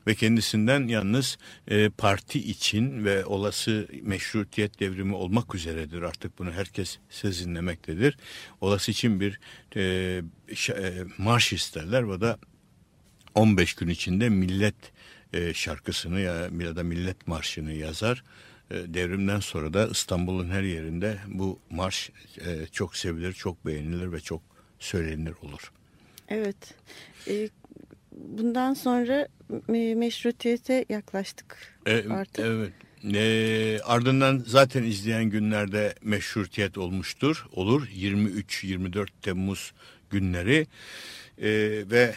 ve 0.06 0.14
kendisinden 0.14 0.88
yalnız 0.88 1.38
e, 1.68 1.88
parti 1.88 2.50
için 2.50 3.04
ve 3.04 3.24
olası 3.24 3.88
meşrutiyet 4.02 4.80
devrimi 4.80 5.14
olmak 5.14 5.54
üzeredir. 5.54 6.02
Artık 6.02 6.38
bunu 6.38 6.52
herkes 6.52 6.98
sezinlemektedir. 7.10 8.18
Olası 8.60 8.90
için 8.90 9.20
bir 9.20 9.40
e, 9.76 9.82
e, 10.68 11.04
marş 11.18 11.52
isterler. 11.52 12.08
ve 12.08 12.20
da 12.20 12.38
15 13.34 13.74
gün 13.74 13.88
içinde 13.88 14.28
millet 14.28 14.74
e, 15.32 15.54
şarkısını 15.54 16.20
ya, 16.20 16.34
ya 16.60 16.76
da 16.76 16.82
millet 16.82 17.26
marşını 17.26 17.72
yazar. 17.72 18.24
E, 18.70 18.74
devrimden 18.74 19.40
sonra 19.40 19.74
da 19.74 19.88
İstanbul'un 19.88 20.50
her 20.50 20.62
yerinde 20.62 21.18
bu 21.26 21.58
marş 21.70 22.10
e, 22.46 22.66
çok 22.72 22.96
sevilir, 22.96 23.32
çok 23.32 23.66
beğenilir 23.66 24.12
ve 24.12 24.20
çok 24.20 24.42
söylenir 24.78 25.34
olur. 25.42 25.72
Evet. 26.28 26.74
Bundan 28.18 28.74
sonra 28.74 29.28
meşrutiyete 29.68 30.84
yaklaştık 30.88 31.74
e, 31.86 32.08
artık. 32.08 32.44
Evet. 32.46 32.72
E, 33.14 33.80
ardından 33.84 34.44
zaten 34.46 34.82
izleyen 34.82 35.24
günlerde 35.24 35.94
meşrutiyet 36.02 36.78
olmuştur. 36.78 37.46
Olur 37.52 37.86
23-24 37.86 39.08
Temmuz 39.22 39.72
günleri 40.10 40.66
e, 41.38 41.48
ve 41.90 42.14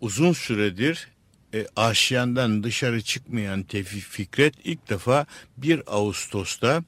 uzun 0.00 0.32
süredir 0.32 1.08
e, 1.54 1.66
aşiyandan 1.76 2.62
dışarı 2.62 3.02
çıkmayan 3.02 3.62
Tevfik 3.62 4.02
Fikret 4.02 4.54
ilk 4.64 4.90
defa 4.90 5.26
1 5.56 5.82
Ağustos'ta 5.86 6.84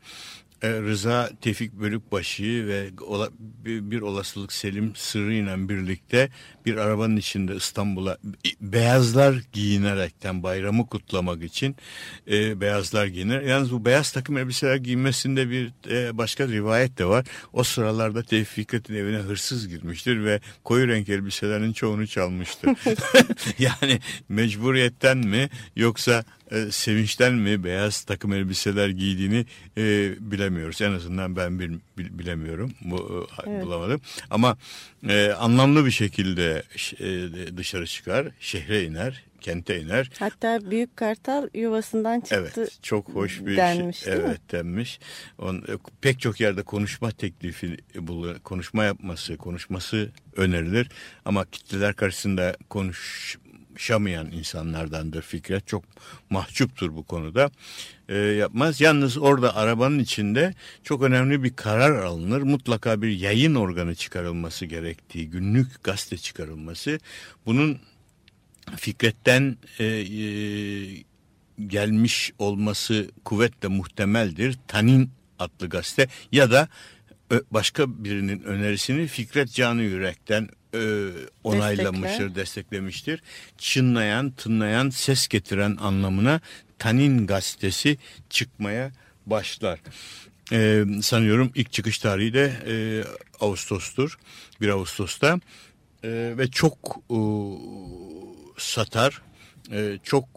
Rıza 0.69 1.31
Tevfik 1.41 1.73
Bölükbaşı 1.73 2.67
ve 2.67 2.91
bir 3.65 4.01
olasılık 4.01 4.53
Selim 4.53 4.97
Sırrı 4.97 5.35
ile 5.35 5.69
birlikte 5.69 6.29
bir 6.67 6.77
arabanın 6.77 7.17
içinde 7.17 7.57
İstanbul'a 7.57 8.19
beyazlar 8.61 9.43
giyinerekten 9.53 10.43
bayramı 10.43 10.87
kutlamak 10.87 11.43
için 11.43 11.77
e, 12.31 12.61
beyazlar 12.61 13.07
giyiner. 13.07 13.41
Yalnız 13.41 13.73
bu 13.73 13.85
beyaz 13.85 14.13
takım 14.13 14.39
elbiseler 14.39 14.77
giyinmesinde 14.77 15.51
bir 15.51 15.73
e, 15.91 16.19
başka 16.19 16.49
rivayet 16.49 16.99
de 16.99 17.05
var. 17.05 17.27
O 17.53 17.65
sıralarda 17.65 18.23
Tevfik 18.23 18.47
Fikret'in 18.55 18.95
evine 18.95 19.19
hırsız 19.19 19.69
girmiştir 19.69 20.25
ve 20.25 20.41
koyu 20.65 20.89
renk 20.89 21.09
elbiselerin 21.09 21.73
çoğunu 21.73 22.07
çalmıştır. 22.07 22.71
yani 23.59 24.01
mecburiyetten 24.29 25.19
mi 25.19 25.49
yoksa 25.77 26.25
e, 26.51 26.71
sevinçten 26.71 27.35
mi 27.35 27.65
beyaz 27.65 28.05
takım 28.05 28.33
elbiseler 28.33 28.89
giydiğini 28.89 29.47
e, 29.79 30.15
bilemiyoruz. 30.21 30.83
En 30.83 30.93
azından 30.93 31.37
ben 31.37 31.59
bil, 31.59 31.79
bil, 31.99 32.19
bilemiyorum. 32.19 32.73
Bu, 32.81 33.29
e, 33.47 33.51
evet. 33.51 33.65
Bulamadım. 33.65 34.01
Ama 34.31 34.57
e, 35.09 35.31
anlamlı 35.31 35.87
bir 35.87 35.91
şekilde 35.91 36.63
e, 37.01 37.57
dışarı 37.57 37.87
çıkar, 37.87 38.29
şehre 38.41 38.85
iner, 38.85 39.25
kente 39.41 39.81
iner. 39.81 40.11
Hatta 40.19 40.71
büyük 40.71 40.97
kartal 40.97 41.49
yuvasından 41.55 42.21
çıktı. 42.21 42.53
Evet, 42.57 42.79
çok 42.83 43.09
hoş 43.09 43.41
bir 43.41 43.57
denmiş, 43.57 43.97
şey. 43.97 44.13
Evet, 44.13 44.41
denmiş. 44.53 45.01
On, 45.39 45.57
e, 45.57 45.73
pek 46.01 46.21
çok 46.21 46.41
yerde 46.41 46.63
konuşma 46.63 47.11
teklifi 47.11 47.77
konuşma 48.45 48.85
yapması, 48.85 49.37
konuşması 49.37 50.11
önerilir 50.37 50.89
ama 51.25 51.45
kitleler 51.45 51.95
karşısında 51.95 52.57
konuş 52.69 53.37
yaşamayan 53.77 54.33
insanlardandır 54.33 55.23
Fikret. 55.23 55.67
Çok 55.67 55.85
mahcuptur 56.31 56.97
bu 56.97 57.03
konuda. 57.03 57.51
E, 58.09 58.17
yapmaz. 58.17 58.81
Yalnız 58.81 59.19
orada 59.19 59.57
arabanın 59.57 59.99
içinde 59.99 60.55
çok 60.85 61.03
önemli 61.03 61.43
bir 61.43 61.57
karar 61.57 62.05
alınır. 62.05 62.43
Mutlaka 62.43 63.03
bir 63.03 63.09
yayın 63.09 63.55
organı 63.55 63.95
çıkarılması 63.95 64.67
gerektiği, 64.67 65.31
günlük 65.31 65.85
gazete 65.85 66.17
çıkarılması. 66.17 66.99
Bunun 67.47 67.79
Fikret'ten 68.77 69.57
e, 69.79 69.85
e, 69.85 70.27
gelmiş 71.67 72.33
olması 72.39 73.11
kuvvetle 73.25 73.69
muhtemeldir. 73.69 74.59
Tanin 74.69 75.11
adlı 75.39 75.69
gazete 75.69 76.09
ya 76.33 76.51
da 76.51 76.69
başka 77.51 78.05
birinin 78.05 78.43
önerisini 78.43 79.07
Fikret 79.07 79.53
Canı 79.53 79.83
Yürek'ten 79.83 80.49
e, 80.75 81.11
onaylamıştır, 81.45 82.11
Destekle. 82.11 82.35
desteklemiştir. 82.35 83.23
Çınlayan, 83.59 84.31
tınlayan, 84.31 84.91
ses 84.91 85.29
getiren 85.29 85.77
anlamına 85.81 86.41
Tanin 86.79 87.27
gazetesi 87.27 87.99
çıkmaya 88.31 88.93
başlar. 89.27 89.81
E, 90.53 90.85
sanıyorum 91.03 91.53
ilk 91.55 91.73
çıkış 91.73 91.99
tarihi 91.99 92.35
de 92.35 92.53
e, 92.67 92.75
Ağustos'tur. 93.41 94.19
1 94.61 94.69
Ağustos'ta. 94.69 95.41
E, 96.05 96.35
ve 96.39 96.51
çok 96.51 96.97
e, 97.11 97.19
satar, 98.59 99.23
e, 99.73 99.99
çok 100.03 100.29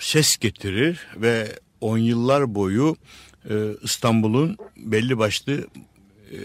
ses 0.00 0.36
getirir 0.36 0.98
ve 1.16 1.58
on 1.80 1.98
yıllar 1.98 2.54
boyu 2.54 2.96
e, 3.50 3.54
İstanbul'un 3.82 4.56
belli 4.76 5.18
başlı 5.18 5.66
e, 6.30 6.36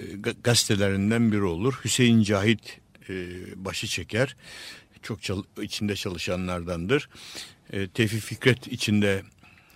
gazetelerinden 0.43 1.31
biri 1.31 1.43
olur. 1.43 1.79
Hüseyin 1.83 2.23
Cahit 2.23 2.78
e, 3.09 3.15
başı 3.55 3.87
çeker. 3.87 4.35
Çok 5.01 5.23
çal 5.23 5.43
içinde 5.61 5.95
çalışanlardandır. 5.95 7.09
E, 7.73 7.87
Tevfik 7.87 8.21
Fikret 8.21 8.67
içinde 8.67 9.23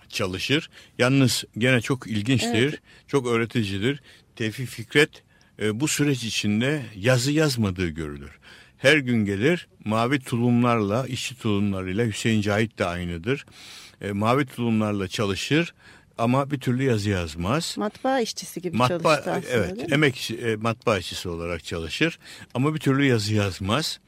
çalışır. 0.08 0.70
Yalnız 0.98 1.44
gene 1.58 1.80
çok 1.80 2.06
ilginçtir, 2.06 2.54
Evet. 2.54 2.80
çok 3.08 3.26
öğreticidir. 3.26 4.02
Tevfik 4.36 4.68
Fikret 4.68 5.22
e, 5.62 5.80
bu 5.80 5.88
süreç 5.88 6.24
içinde 6.24 6.82
yazı 6.96 7.32
yazmadığı 7.32 7.88
görülür. 7.88 8.30
Her 8.78 8.96
gün 8.96 9.24
gelir 9.24 9.68
mavi 9.84 10.20
tulumlarla, 10.20 11.06
işçi 11.06 11.38
tulumlarıyla 11.38 12.06
Hüseyin 12.06 12.40
Cahit 12.40 12.78
de 12.78 12.84
aynıdır. 12.84 13.46
E, 14.00 14.12
mavi 14.12 14.46
tulumlarla 14.46 15.08
çalışır 15.08 15.74
ama 16.18 16.50
bir 16.50 16.60
türlü 16.60 16.82
yazı 16.82 17.10
yazmaz. 17.10 17.74
Matbaa 17.78 18.20
işçisi 18.20 18.62
gibi 18.62 18.76
Matbaa 18.76 18.98
çalıştı 18.98 19.32
aslında 19.32 19.54
evet 19.54 19.92
emek 19.92 20.30
e, 20.30 20.56
matbaa 20.56 20.98
işçisi 20.98 21.28
olarak 21.28 21.64
çalışır 21.64 22.18
ama 22.54 22.74
bir 22.74 22.80
türlü 22.80 23.04
yazı 23.04 23.34
yazmaz. 23.34 24.00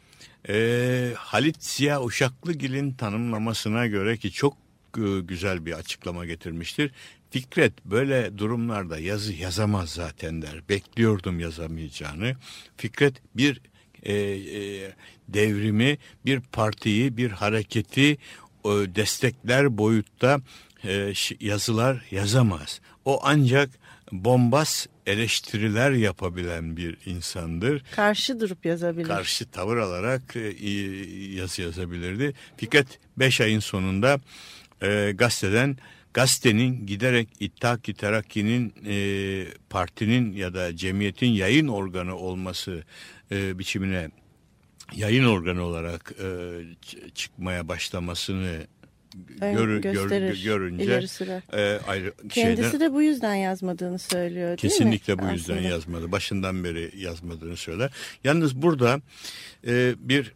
E, 0.48 1.12
Halit 1.16 1.64
Ziya 1.64 2.02
Uşaklıgil'in 2.02 2.92
tanımlamasına 2.92 3.86
göre 3.86 4.16
ki 4.16 4.32
çok 4.32 4.56
e, 4.98 5.20
güzel 5.20 5.66
bir 5.66 5.72
açıklama 5.72 6.26
getirmiştir. 6.26 6.90
Fikret 7.30 7.84
böyle 7.84 8.38
durumlarda 8.38 8.98
yazı 8.98 9.32
yazamaz 9.32 9.90
zaten 9.90 10.42
der. 10.42 10.68
Bekliyordum 10.68 11.40
yazamayacağını. 11.40 12.36
Fikret 12.76 13.14
bir 13.34 13.60
e, 14.02 14.14
e, 14.14 14.92
devrimi, 15.28 15.98
bir 16.26 16.40
partiyi, 16.40 17.16
bir 17.16 17.30
hareketi 17.30 18.18
e, 18.64 18.68
destekler 18.68 19.78
boyutta 19.78 20.40
e, 20.86 21.12
yazılar 21.40 22.04
yazamaz. 22.10 22.80
O 23.04 23.20
ancak 23.22 23.70
bombas 24.12 24.86
eleştiriler 25.06 25.90
yapabilen 25.90 26.76
bir 26.76 26.96
insandır. 27.06 27.82
Karşı 27.96 28.40
durup 28.40 28.66
yazabilir. 28.66 29.08
Karşı 29.08 29.50
tavır 29.50 29.76
alarak 29.76 30.36
e, 30.36 30.70
yazı 31.34 31.62
yazabilirdi. 31.62 32.34
Fikret 32.56 32.98
5 33.16 33.40
ayın 33.40 33.60
sonunda 33.60 34.20
e, 34.82 35.12
gazeteden 35.14 35.76
gazetenin 36.14 36.86
giderek 36.86 37.28
İttihat-ı 37.40 37.94
Terakki'nin 37.94 38.74
e, 38.86 38.96
partinin 39.70 40.32
ya 40.32 40.54
da 40.54 40.76
cemiyetin 40.76 41.30
yayın 41.30 41.68
organı 41.68 42.16
olması 42.16 42.84
e, 43.32 43.58
biçimine 43.58 44.10
yayın 44.94 45.24
organı 45.24 45.62
olarak 45.62 46.12
e, 46.22 46.28
çıkmaya 47.14 47.68
başlamasını 47.68 48.66
Ön- 49.40 49.56
gör, 49.56 49.68
gör- 49.68 49.92
gösterir, 49.92 50.42
görünce 50.44 51.02
e, 51.52 51.78
ayrı 51.88 52.12
Kendisi 52.28 52.62
şeyden 52.62 52.80
de 52.80 52.92
bu 52.92 53.02
yüzden 53.02 53.34
yazmadığını 53.34 53.98
söylüyor 53.98 54.46
değil 54.48 54.50
mi? 54.50 54.56
kesinlikle 54.56 55.18
bu 55.18 55.26
yüzden 55.32 55.54
Aslında. 55.54 55.68
yazmadı. 55.68 56.12
Başından 56.12 56.64
beri 56.64 56.90
yazmadığını 56.96 57.56
söyler. 57.56 57.90
Yalnız 58.24 58.62
burada 58.62 59.00
e, 59.66 59.94
bir 59.98 60.32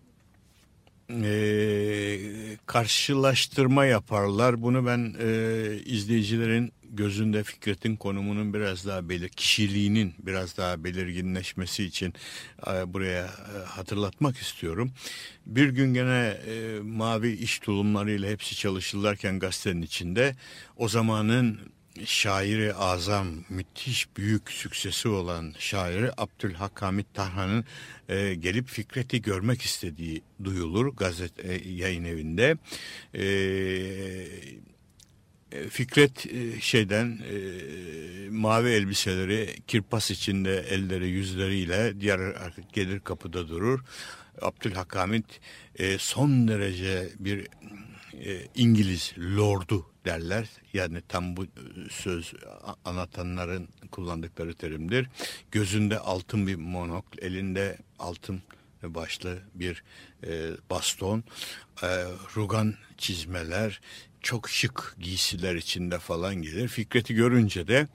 e, 1.25 2.57
karşılaştırma 2.67 3.85
yaparlar. 3.85 4.63
Bunu 4.63 4.87
ben 4.87 5.15
e, 5.21 5.77
izleyicilerin 5.85 6.73
gözünde 6.91 7.43
Fikret'in 7.43 7.97
konumunun 7.97 8.55
biraz 8.55 8.87
daha 8.87 9.09
belir, 9.09 9.29
kişiliğinin 9.29 10.15
biraz 10.19 10.57
daha 10.57 10.85
belirginleşmesi 10.85 11.85
için 11.85 12.15
e, 12.67 12.95
buraya 12.95 13.25
e, 13.25 13.65
hatırlatmak 13.67 14.37
istiyorum. 14.37 14.93
Bir 15.47 15.69
gün 15.69 15.95
gene 15.95 16.37
e, 16.47 16.81
mavi 16.81 17.33
iş 17.33 17.59
tulumlarıyla 17.59 18.31
hepsi 18.31 18.57
çalışırlarken 18.57 19.39
gazetenin 19.39 19.83
içinde 19.83 20.37
o 20.77 20.89
zamanın 20.89 21.61
şairi 22.05 22.75
azam, 22.75 23.27
müthiş 23.49 24.17
büyük 24.17 24.51
süksesi 24.51 25.09
olan 25.09 25.55
şairi 25.59 26.11
Abdülhak 26.17 26.83
Hamit 26.83 27.15
Tarhan'ın 27.15 27.65
e, 28.09 28.35
gelip 28.35 28.69
Fikret'i 28.69 29.23
görmek 29.23 29.63
istediği 29.63 30.23
duyulur 30.45 30.97
gazete 30.97 31.43
e, 31.43 31.69
yayın 31.69 32.05
evinde. 32.05 32.57
E, 33.15 33.25
Fikret 35.71 36.27
e, 36.27 36.61
şeyden 36.61 37.19
e, 37.31 38.31
mavi 38.31 38.71
elbiseleri 38.71 39.57
kirpas 39.67 40.11
içinde 40.11 40.59
elleri 40.59 41.09
yüzleriyle 41.09 42.01
diğer 42.01 42.21
gelir 42.73 43.01
kapıda 43.01 43.49
durur. 43.49 43.81
Abdülhak 44.43 44.97
Hamit 44.97 45.41
e, 45.79 45.99
son 45.99 46.49
derece 46.49 47.09
bir 47.19 47.49
e, 48.25 48.47
İngiliz 48.55 49.15
lordu 49.19 49.87
derler. 50.05 50.49
Yani 50.73 51.03
tam 51.09 51.37
bu 51.37 51.45
e, 51.45 51.49
söz 51.91 52.35
anlatanların 52.85 53.69
kullandıkları 53.91 54.55
terimdir. 54.55 55.09
Gözünde 55.51 55.99
altın 55.99 56.47
bir 56.47 56.57
monokl, 56.57 57.19
elinde 57.23 57.79
altın 57.99 58.43
başlı 58.83 59.39
bir 59.55 59.83
e, 60.27 60.51
baston, 60.71 61.25
e, 61.83 61.87
rugan 62.37 62.75
çizmeler, 62.99 63.81
çok 64.23 64.49
şık 64.49 64.97
giysiler 65.01 65.55
içinde 65.55 65.99
falan 65.99 66.35
gelir. 66.35 66.69
Fikret'i 66.69 67.15
görünce 67.15 67.69
de 67.69 67.89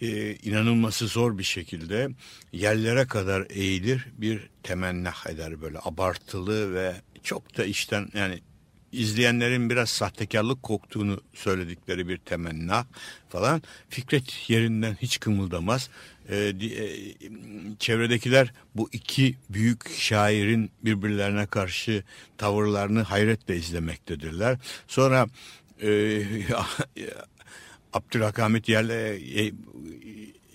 e, 0.00 0.34
inanılması 0.34 1.06
zor 1.06 1.38
bir 1.38 1.44
şekilde 1.44 2.08
yerlere 2.52 3.06
kadar 3.06 3.46
eğilir 3.50 4.06
bir 4.18 4.48
temennah 4.62 5.26
eder 5.26 5.62
böyle 5.62 5.78
abartılı 5.84 6.74
ve 6.74 6.94
çok 7.22 7.56
da 7.56 7.64
işten 7.64 8.08
yani 8.14 8.40
izleyenlerin 8.92 9.70
biraz 9.70 9.90
sahtekarlık 9.90 10.62
koktuğunu 10.62 11.20
söyledikleri 11.34 12.08
bir 12.08 12.16
temenna 12.16 12.86
falan. 13.28 13.62
Fikret 13.88 14.50
yerinden 14.50 14.96
hiç 15.02 15.20
kımıldamaz. 15.20 15.90
Di- 16.32 16.74
e, 16.74 16.86
çevredekiler 17.78 18.52
bu 18.74 18.88
iki 18.92 19.36
büyük 19.50 19.90
şairin 19.90 20.70
birbirlerine 20.84 21.46
karşı 21.46 22.04
tavırlarını 22.38 23.02
hayretle 23.02 23.56
izlemektedirler. 23.56 24.58
Sonra 24.88 25.26
e, 25.82 26.22
Abdülhakamit 27.92 28.68
yerle 28.68 29.16
e, 29.46 29.52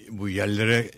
bu 0.10 0.30
yerlere 0.30 0.92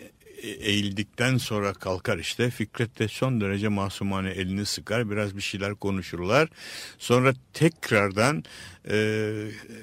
eğildikten 0.43 1.37
sonra 1.37 1.73
kalkar 1.73 2.17
işte. 2.17 2.49
Fikret 2.49 2.99
de 2.99 3.07
son 3.07 3.41
derece 3.41 3.67
masumane 3.67 4.29
elini 4.29 4.65
sıkar. 4.65 5.11
Biraz 5.11 5.37
bir 5.37 5.41
şeyler 5.41 5.75
konuşurlar. 5.75 6.49
Sonra 6.97 7.33
tekrardan 7.53 8.43
e, 8.89 9.33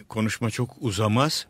konuşma 0.09 0.51
çok 0.51 0.77
uzamaz. 0.81 1.47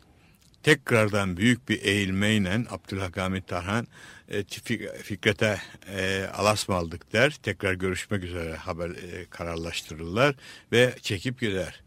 Tekrardan 0.63 1.37
büyük 1.37 1.69
bir 1.69 1.81
eğilmeyle 1.81 2.63
Abdülhakamit 2.69 3.47
Tarhan 3.47 3.87
e, 4.29 4.39
Fik- 4.39 4.97
Fikret'e 4.97 5.57
e, 5.97 6.25
alas 6.33 6.69
mı 6.69 6.75
aldık 6.75 7.13
der. 7.13 7.37
Tekrar 7.43 7.73
görüşmek 7.73 8.23
üzere 8.23 8.55
haber 8.55 8.89
e, 8.89 9.25
kararlaştırırlar 9.29 10.35
ve 10.71 10.95
çekip 11.01 11.39
gider. 11.39 11.81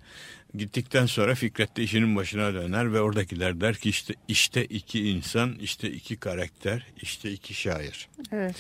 Gittikten 0.55 1.07
sonra 1.07 1.35
Fikret 1.35 1.77
de 1.77 1.83
işinin 1.83 2.17
başına 2.17 2.55
döner 2.55 2.93
ve 2.93 3.01
oradakiler 3.01 3.61
der 3.61 3.77
ki 3.77 3.89
işte 3.89 4.15
işte 4.29 4.65
iki 4.65 5.09
insan, 5.11 5.55
işte 5.55 5.91
iki 5.91 6.17
karakter, 6.17 6.87
işte 7.03 7.33
iki 7.33 7.55
şair. 7.55 8.09
Evet. 8.33 8.57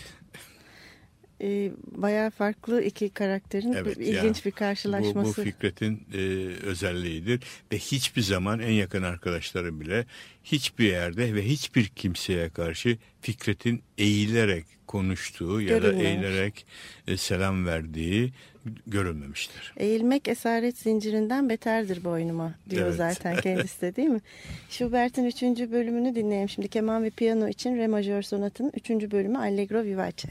Ee, 1.43 1.71
bayağı 1.93 2.31
farklı 2.31 2.83
iki 2.83 3.09
karakterin 3.11 3.73
Evet, 3.73 3.99
bir- 3.99 4.07
ilginç 4.07 4.37
ya. 4.39 4.45
bir 4.45 4.51
Bu, 4.53 4.55
karşılaşması. 4.55 5.41
bu 5.41 5.45
Fikret'in 5.45 6.03
e, 6.15 6.19
özelliğidir 6.67 7.41
ve 7.73 7.79
hiçbir 7.79 8.23
zaman 8.23 8.61
en 8.61 8.71
yakın 8.73 9.03
arkadaşları 9.03 9.81
bile 9.81 10.07
hiçbir 10.45 10.85
yerde 10.85 11.35
ve 11.35 11.47
hiçbir 11.49 11.87
kimseye 11.87 12.49
karşı 12.49 12.99
Fikret'in 13.21 13.83
eğilerek 13.99 14.65
konuştuğu 14.87 15.61
ya 15.61 15.83
da 15.83 15.93
eğilerek 15.93 16.67
e, 17.07 17.17
selam 17.17 17.67
verdiği 17.67 18.33
görülmemiştir. 18.87 19.73
Eğilmek 19.77 20.29
esaret 20.29 20.79
zincirinden 20.79 21.49
beterdir 21.49 22.05
boynuma 22.05 22.55
diyor 22.71 22.87
Evet. 22.87 22.97
zaten 22.97 23.37
kendisi 23.43 23.81
de 23.81 23.97
değil 23.97 24.09
mi? 24.09 24.21
Schubert'in 24.71 25.25
3. 25.25 25.43
bölümünü 25.73 26.15
dinleyelim 26.15 26.49
şimdi. 26.49 26.69
Keman 26.69 27.03
ve 27.05 27.11
piyano 27.11 27.49
için 27.49 27.77
Re 27.77 27.87
majör 27.87 28.23
sonatının 28.23 28.73
3. 28.77 28.91
bölümü 28.91 29.39
Allegro 29.39 29.83
Vivace. 29.85 30.29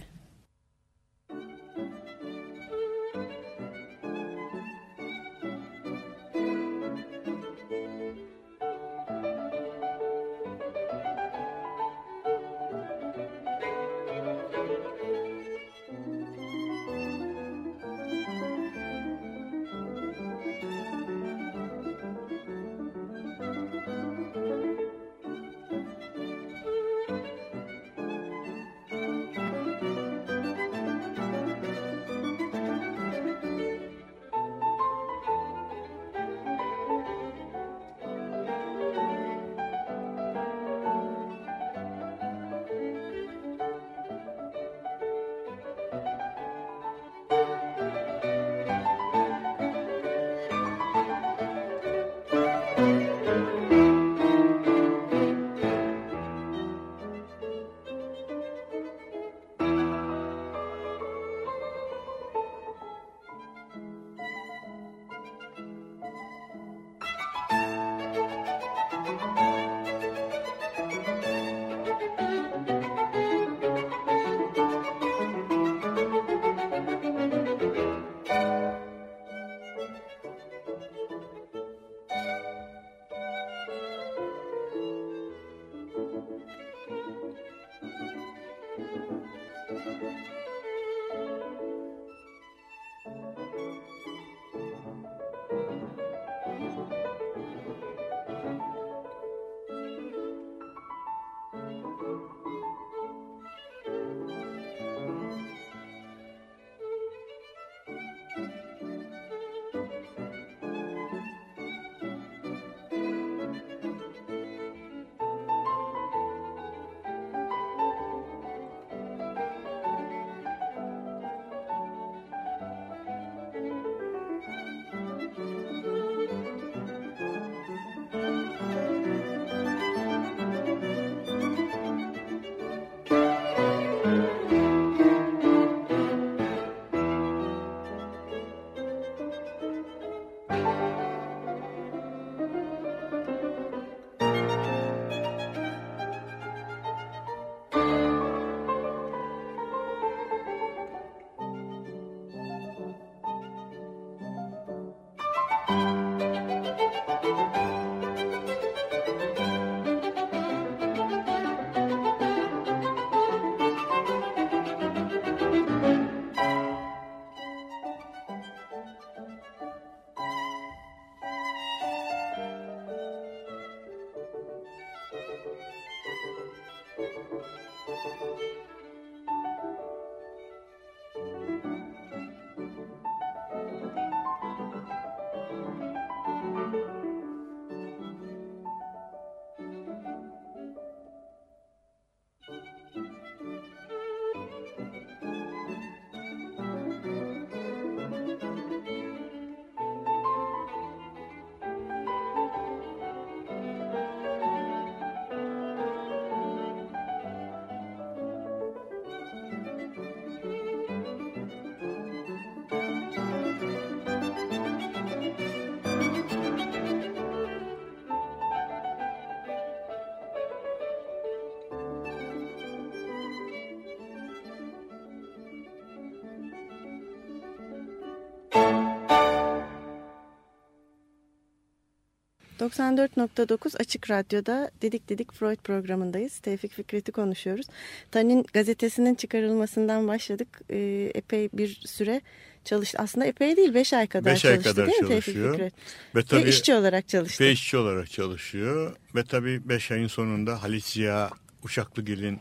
94.9 232.60 233.78
Açık 233.78 234.12
Radyo'da 234.12 234.72
Dedik 234.82 235.10
Dedik 235.10 235.34
Freud 235.34 235.58
programındayız. 235.58 236.40
Tevfik 236.40 236.74
Fikret'i 236.74 237.12
konuşuyoruz. 237.12 237.66
Tanin 238.12 238.46
gazetesinin 238.54 239.16
çıkarılmasından 239.16 240.08
başladık. 240.08 240.48
Ee, 240.70 241.12
epey 241.16 241.50
bir 241.54 241.82
süre 241.86 242.22
çalıştı. 242.66 242.98
Aslında 243.02 243.26
epey 243.26 243.58
değil 243.58 243.74
5 243.74 243.94
ay 243.94 244.08
kadar 244.08 244.34
Beş 244.34 244.46
ay 244.46 244.52
çalıştı 244.52 244.74
kadar 244.76 244.88
değil 244.88 245.02
mi 245.02 245.08
Tevfik 245.08 245.26
çalışıyor. 245.26 245.54
Fikret? 245.54 245.74
Ve 246.16 246.24
tabii 246.24 246.46
Ve 246.46 246.50
işçi 246.50 246.76
olarak 246.76 247.08
çalıştı. 247.08 247.44
ve 247.44 247.52
işçi 247.52 247.78
olarak 247.78 248.12
çalışıyor. 248.12 248.96
Ve 249.16 249.24
tabii 249.24 249.70
5 249.70 249.92
ayın 249.92 250.08
sonunda 250.08 250.64
Halit 250.64 250.86
Ziya 250.86 251.30
Uşaklıgil'in 251.64 252.40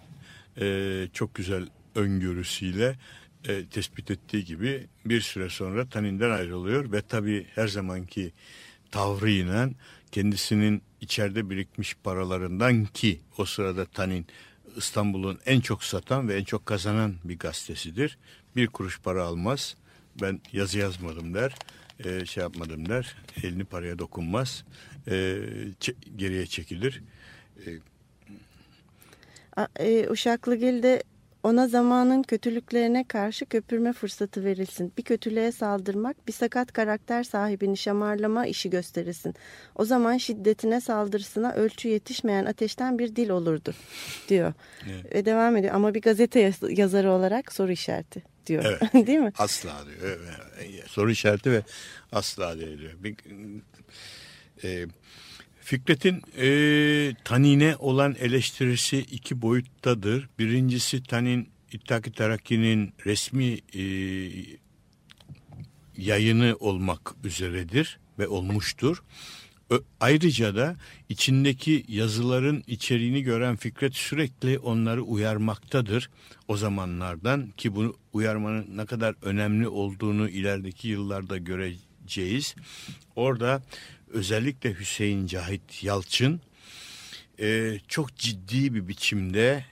e, 0.61 1.09
çok 1.13 1.35
güzel 1.35 1.67
öngörüsüyle 1.95 2.97
e, 3.49 3.67
tespit 3.67 4.11
ettiği 4.11 4.45
gibi 4.45 4.87
bir 5.05 5.21
süre 5.21 5.49
sonra 5.49 5.89
Tanin'den 5.89 6.31
ayrılıyor. 6.31 6.93
Ve 6.93 7.03
tabii 7.03 7.47
her 7.55 7.69
zamanki 7.69 8.33
tavrıyla 8.91 9.71
kendisinin 10.13 10.83
içeride 11.01 11.51
birikmiş 11.51 11.95
paralarından 12.05 12.85
ki 12.85 13.21
o 13.39 13.45
sırada 13.45 13.85
Tanin 13.85 14.27
İstanbul'un 14.77 15.39
en 15.47 15.61
çok 15.61 15.85
satan 15.85 16.29
ve 16.29 16.37
en 16.39 16.45
çok 16.45 16.67
kazanan 16.67 17.15
bir 17.25 17.39
gazetesidir. 17.39 18.19
Bir 18.57 18.67
kuruş 18.67 19.01
para 19.01 19.25
almaz. 19.25 19.77
Ben 20.23 20.41
yazı 20.53 20.79
yazmadım 20.79 21.35
der. 21.35 21.55
e, 22.05 22.27
şey 22.27 22.43
yapmadım 22.43 22.89
der. 22.89 23.17
Elini 23.43 23.65
paraya 23.65 23.99
dokunmaz. 23.99 24.65
E, 25.11 25.39
geriye 26.17 26.47
çekilir. 26.47 27.03
A- 29.57 29.67
E, 29.79 30.09
Uşaklıgil'de 30.09 31.03
ona 31.43 31.69
zamanın 31.69 32.23
kötülüklerine 32.23 33.05
karşı 33.09 33.47
köpürme 33.47 33.93
fırsatı 33.93 34.45
verilsin. 34.45 34.93
Bir 34.99 35.03
kötülüğe 35.03 35.53
saldırmak, 35.53 36.29
bir 36.29 36.33
sakat 36.33 36.73
karakter 36.73 37.25
sahibini 37.25 37.77
şamarlama 37.77 38.47
işi 38.47 38.71
gösterilsin. 38.71 39.35
O 39.75 39.85
zaman 39.85 40.17
şiddetine 40.17 40.81
saldırısına 40.81 41.53
ölçü 41.53 41.89
yetişmeyen 41.89 42.45
ateşten 42.45 42.99
bir 42.99 43.17
dil 43.17 43.29
olurdu 43.29 43.75
diyor. 44.29 44.53
Evet. 44.91 45.15
Ve 45.15 45.25
devam 45.25 45.57
ediyor 45.57 45.75
ama 45.75 45.95
bir 45.95 46.01
gazete 46.03 46.41
yaz- 46.41 46.79
yazarı 46.79 47.11
olarak 47.13 47.53
soru 47.53 47.73
işareti 47.73 48.23
diyor. 48.47 48.65
Evet. 48.65 49.07
Değil 49.07 49.19
mi? 49.19 49.33
Asla 49.39 49.73
diyor. 49.87 50.19
Evet. 50.59 50.85
Soru 50.89 51.11
işareti 51.11 51.51
ve 51.53 51.63
asla 52.13 52.59
diyor. 52.59 52.71
Bir, 52.99 53.17
e, 54.65 54.87
Fikret'in 55.69 56.23
e, 56.39 57.15
Tanin'e 57.25 57.77
olan 57.77 58.17
eleştirisi 58.21 58.99
iki 58.99 59.43
boyuttadır. 59.43 60.29
Birincisi 60.39 61.03
Tanin 61.03 61.49
İttihat-ı 61.73 62.13
Terakki'nin 62.13 62.93
resmi 63.07 63.59
e, 63.75 63.83
yayını 65.97 66.57
olmak 66.61 67.15
üzeredir 67.25 67.99
ve 68.19 68.29
olmuştur. 68.29 69.03
Ö- 69.71 69.81
Ayrıca 70.01 70.57
da 70.57 70.77
içindeki 71.09 71.85
yazıların 71.89 72.65
içeriğini 72.67 73.23
gören 73.23 73.57
Fikret 73.57 73.95
sürekli 73.95 74.59
onları 74.59 75.03
uyarmaktadır 75.03 76.11
o 76.49 76.57
zamanlardan 76.57 77.51
ki 77.57 77.75
bu 77.77 77.97
uyarmanın 78.13 78.67
ne 78.77 78.87
kadar 78.87 79.15
önemli 79.23 79.69
olduğunu 79.69 80.29
ilerideki 80.29 80.89
yıllarda 80.89 81.39
göreceğiz. 81.39 82.55
Orada 83.17 83.63
özellikle 84.13 84.75
Hüseyin 84.75 85.27
Cahit 85.27 85.85
Yalçın 85.85 86.41
e, 87.41 87.79
çok 87.89 88.17
ciddi 88.17 88.75
bir 88.75 88.89
biçimde 88.89 89.65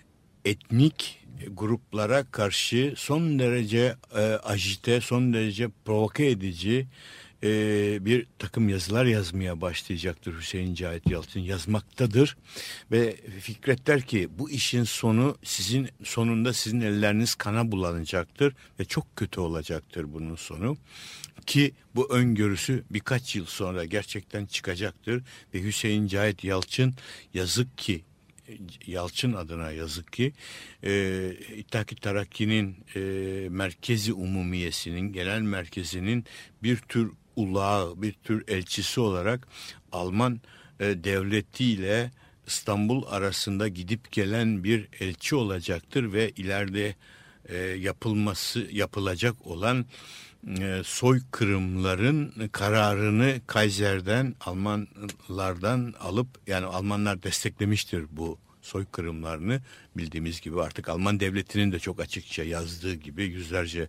etnik 0.45 1.25
gruplara 1.51 2.25
karşı 2.31 2.95
son 2.97 3.39
derece 3.39 3.97
e, 4.15 4.21
ajite, 4.21 5.01
son 5.01 5.33
derece 5.33 5.69
provoke 5.85 6.27
edici 6.27 6.87
e, 7.43 7.99
bir 8.05 8.27
takım 8.39 8.69
yazılar 8.69 9.05
yazmaya 9.05 9.61
başlayacaktır 9.61 10.39
Hüseyin 10.39 10.75
Cahit 10.75 11.11
Yalçın. 11.11 11.41
Yazmaktadır. 11.41 12.37
Ve 12.93 13.17
Fikret 13.41 13.87
der 13.87 14.03
ki 14.03 14.29
bu 14.39 14.51
işin 14.51 14.85
sonu 14.85 15.37
sizin 15.43 15.89
sonunda 16.05 16.53
sizin 16.53 16.81
elleriniz 16.81 17.35
kana 17.35 17.73
bulanacaktır 17.73 18.55
ve 18.81 18.85
çok 18.85 19.17
kötü 19.17 19.41
olacaktır 19.41 20.13
bunun 20.13 20.37
sonu. 20.37 20.77
Ki 21.47 21.73
bu 21.95 22.13
öngörüsü 22.13 22.85
birkaç 22.91 23.37
yıl 23.37 23.47
sonra 23.47 23.85
gerçekten 23.85 24.47
çıkacaktır. 24.47 25.23
Ve 25.55 25.63
Hüseyin 25.63 26.07
Cahit 26.07 26.45
Yalçın 26.45 26.95
yazık 27.35 27.79
ki 27.79 28.05
Yalçın 28.87 29.33
adına 29.33 29.71
yazık 29.71 30.13
ki 30.13 30.33
e, 30.85 31.33
İttihat-ı 31.57 31.97
Terakki'nin 31.97 32.77
e, 32.97 33.01
merkezi 33.49 34.13
umumiyesinin 34.13 35.13
genel 35.13 35.41
merkezinin 35.41 36.25
bir 36.63 36.77
tür 36.77 37.11
ulağı 37.37 38.03
bir 38.03 38.13
tür 38.13 38.45
elçisi 38.49 39.01
olarak 39.01 39.49
Alman 39.93 40.41
e, 40.81 41.05
devletiyle 41.05 42.11
İstanbul 42.47 43.07
arasında 43.07 43.69
gidip 43.69 44.13
gelen 44.13 44.65
bir 44.65 44.89
elçi 45.01 45.37
olacaktır 45.37 46.13
ve 46.13 46.31
ileride 46.31 46.95
e, 47.49 47.57
yapılması 47.57 48.67
yapılacak 48.73 49.47
olan 49.47 49.87
e, 50.61 50.83
soykırımların 50.85 52.49
kararını 52.53 53.41
Kaiser'den 53.47 54.35
Almanlardan 54.41 55.95
alıp 56.01 56.29
yani 56.47 56.67
Almanlar 56.67 57.23
desteklemiştir 57.23 58.05
bu 58.11 58.39
soykırımlarını 58.63 59.61
bildiğimiz 59.97 60.41
gibi 60.41 60.63
artık 60.63 60.89
Alman 60.89 61.21
devletinin 61.21 61.73
de 61.73 61.79
çok 61.79 62.01
açıkça 62.01 62.45
yazdığı 62.45 62.95
gibi 62.95 63.25
yüzlerce 63.25 63.89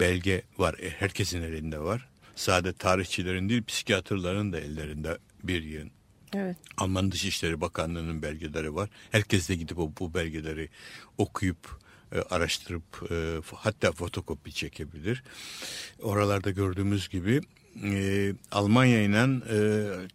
belge 0.00 0.42
var. 0.58 0.74
E, 0.78 0.90
herkesin 0.90 1.42
elinde 1.42 1.78
var. 1.78 2.11
Sadece 2.42 2.72
tarihçilerin 2.72 3.48
değil 3.48 3.64
psikiyatrların 3.64 4.52
da 4.52 4.60
ellerinde 4.60 5.18
bir 5.44 5.62
yığın. 5.62 5.90
Evet. 6.34 6.56
Alman 6.76 7.12
Dışişleri 7.12 7.60
Bakanlığı'nın 7.60 8.22
belgeleri 8.22 8.74
var. 8.74 8.88
Herkes 9.10 9.48
de 9.48 9.54
gidip 9.54 9.78
o, 9.78 9.92
bu 10.00 10.14
belgeleri 10.14 10.68
okuyup 11.18 11.78
e, 12.12 12.18
araştırıp 12.18 13.12
e, 13.12 13.40
hatta 13.54 13.92
fotokopi 13.92 14.52
çekebilir. 14.52 15.22
Oralarda 16.02 16.50
gördüğümüz 16.50 17.08
gibi 17.08 17.40
e, 17.84 18.32
Almanya 18.52 19.02
ile 19.02 19.22
e, 19.22 19.58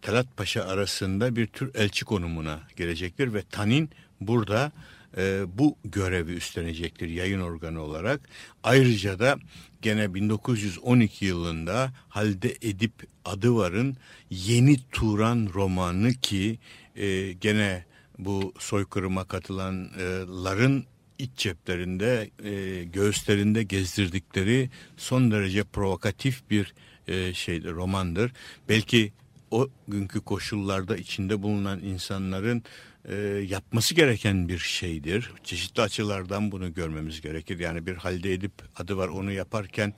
Talat 0.01 0.38
Paşa 0.38 0.63
arasında 0.63 1.36
bir 1.36 1.47
tür 1.47 1.75
elçi 1.75 2.05
konumuna 2.05 2.59
gelecektir 2.75 3.34
ve 3.34 3.41
Tanin 3.51 3.89
burada 4.21 4.71
e, 5.18 5.43
bu 5.58 5.76
görevi 5.86 6.32
üstlenecektir 6.32 7.10
yayın 7.10 7.41
organı 7.41 7.82
olarak. 7.82 8.30
Ayrıca 8.64 9.20
da 9.20 9.38
gene 9.82 10.14
1912 10.14 11.26
yılında 11.26 11.91
Halde 12.10 12.58
Edip 12.62 12.93
Adıvar'ın 13.26 13.97
Yeni 14.30 14.78
Turan 14.91 15.49
romanı 15.53 16.14
ki 16.14 16.60
e, 16.95 17.34
gene 17.34 17.86
bu 18.20 18.53
soykırıma 18.60 19.24
katılanların 19.24 20.86
iç 21.20 21.32
ceplerinde, 21.36 22.30
e, 22.43 22.84
göğüslerinde 22.84 23.64
gezdirdikleri 23.64 24.70
son 24.97 25.32
derece 25.32 25.64
provokatif 25.64 26.49
bir 26.49 26.74
e, 27.08 27.34
şeydir, 27.34 27.72
romandır. 27.72 28.32
Belki 28.70 29.14
o 29.51 29.70
günkü 29.88 30.22
koşullarda 30.22 30.97
içinde 30.97 31.41
bulunan 31.41 31.80
insanların 31.80 32.64
e, 33.08 33.16
yapması 33.49 33.95
gereken 33.95 34.49
bir 34.49 34.58
şeydir. 34.58 35.32
Çeşitli 35.43 35.82
açılardan 35.82 36.51
bunu 36.51 36.74
görmemiz 36.74 37.22
gerekir. 37.22 37.60
Yani 37.60 37.86
bir 37.86 37.95
halde 37.95 38.34
edip 38.34 38.51
adı 38.76 38.97
var 38.97 39.08
onu 39.08 39.32
yaparken 39.32 39.93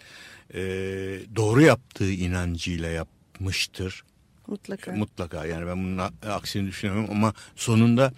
e, 0.53 0.59
doğru 1.35 1.61
yaptığı 1.61 2.11
inancıyla 2.11 2.89
yapmıştır. 2.89 4.03
Mutlaka. 4.47 4.91
Mutlaka 4.91 5.45
yani 5.45 5.67
ben 5.67 5.77
bunun 5.77 5.97
aksini 6.27 6.67
düşünüyorum 6.67 7.07
ama 7.09 7.33
sonunda 7.55 8.13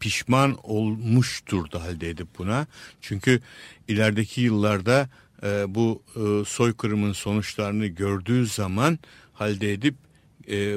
pişman 0.00 0.58
olmuştur 0.62 1.70
da 1.70 1.82
halde 1.82 2.10
edip 2.10 2.28
buna. 2.38 2.66
Çünkü 3.00 3.40
ilerideki 3.88 4.40
yıllarda 4.40 5.08
e, 5.42 5.74
bu 5.74 6.02
e, 6.16 6.44
soykırımın 6.44 7.12
sonuçlarını 7.12 7.86
gördüğü 7.86 8.46
zaman 8.46 8.98
halde 9.32 9.72
edip 9.72 9.94
e, 10.48 10.76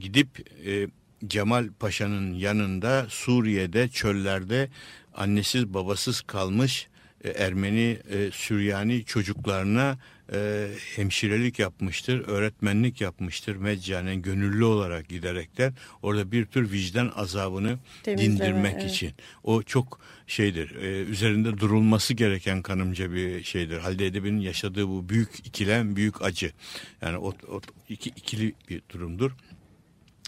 gidip 0.00 0.28
e, 0.66 0.88
Cemal 1.26 1.68
Paşa'nın 1.80 2.34
yanında 2.34 3.06
Suriye'de 3.08 3.88
çöllerde 3.88 4.68
annesiz 5.14 5.74
babasız 5.74 6.20
kalmış 6.20 6.88
e, 7.24 7.30
Ermeni 7.30 7.98
e, 8.10 8.30
Süryani 8.30 9.04
çocuklarına 9.04 9.98
e, 10.32 10.68
hemşirelik 10.96 11.58
yapmıştır, 11.58 12.28
öğretmenlik 12.28 13.00
yapmıştır 13.00 13.56
meccanen 13.56 14.22
gönüllü 14.22 14.64
olarak 14.64 15.08
giderekten 15.08 15.74
orada 16.02 16.32
bir 16.32 16.44
tür 16.46 16.72
vicdan 16.72 17.12
azabını 17.16 17.78
Temizleme, 18.02 18.32
dindirmek 18.32 18.76
evet. 18.80 18.90
için. 18.90 19.12
O 19.44 19.62
çok 19.62 20.00
şeydir, 20.26 20.76
e, 20.76 21.02
üzerinde 21.02 21.58
durulması 21.58 22.14
gereken 22.14 22.62
kanımca 22.62 23.12
bir 23.12 23.42
şeydir. 23.42 23.78
Halide 23.78 24.06
Edip'in 24.06 24.40
yaşadığı 24.40 24.88
bu 24.88 25.08
büyük 25.08 25.38
ikilem, 25.38 25.96
büyük 25.96 26.22
acı. 26.22 26.52
Yani 27.02 27.16
o, 27.16 27.28
o 27.28 27.60
iki, 27.88 28.10
ikili 28.10 28.54
bir 28.68 28.82
durumdur. 28.88 29.32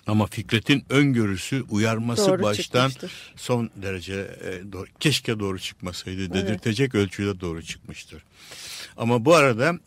Ama 0.06 0.26
Fikret'in 0.26 0.84
öngörüsü, 0.90 1.62
uyarması 1.70 2.26
Doğru 2.30 2.42
baştan 2.42 2.88
çıkmıştır. 2.88 3.32
son 3.36 3.70
derece 3.76 4.14
e, 4.14 4.72
doğru, 4.72 4.86
keşke 5.00 5.38
doğru 5.38 5.58
çıkmasaydı 5.58 6.34
dedirtecek 6.34 6.94
ölçüde 6.94 7.40
doğru 7.40 7.62
çıkmıştır. 7.62 8.24
Ama 8.96 9.24
bu 9.24 9.34
arada 9.34 9.78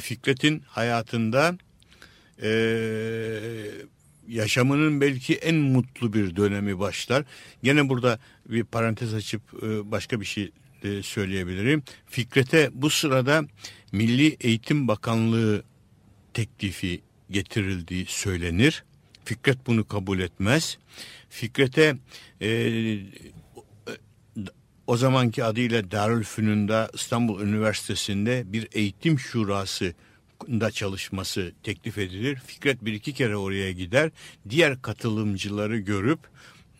Fikret'in 0.00 0.62
hayatında 0.66 1.58
e, 2.42 2.50
yaşamının 4.28 5.00
belki 5.00 5.34
en 5.34 5.54
mutlu 5.54 6.12
bir 6.12 6.36
dönemi 6.36 6.78
başlar. 6.78 7.24
Gene 7.62 7.88
burada 7.88 8.18
bir 8.48 8.64
parantez 8.64 9.14
açıp 9.14 9.42
e, 9.62 9.90
başka 9.90 10.20
bir 10.20 10.26
şey 10.26 10.50
e, 10.82 11.02
söyleyebilirim. 11.02 11.82
Fikret'e 12.06 12.70
bu 12.72 12.90
sırada 12.90 13.44
Milli 13.92 14.36
Eğitim 14.40 14.88
Bakanlığı 14.88 15.62
teklifi 16.34 17.02
getirildiği 17.30 18.06
söylenir. 18.08 18.84
Fikret 19.24 19.66
bunu 19.66 19.88
kabul 19.88 20.18
etmez. 20.18 20.78
Fikret'e 21.28 21.96
e, 22.42 22.48
o 24.86 24.96
zamanki 24.96 25.44
adıyla 25.44 25.90
Darülfünun'da 25.90 26.90
İstanbul 26.94 27.40
Üniversitesi'nde 27.40 28.42
bir 28.46 28.68
eğitim 28.72 29.18
şurası 29.18 29.94
da 30.48 30.70
çalışması 30.70 31.52
teklif 31.62 31.98
edilir. 31.98 32.38
Fikret 32.46 32.84
bir 32.84 32.92
iki 32.92 33.12
kere 33.12 33.36
oraya 33.36 33.72
gider. 33.72 34.10
Diğer 34.50 34.82
katılımcıları 34.82 35.78
görüp 35.78 36.18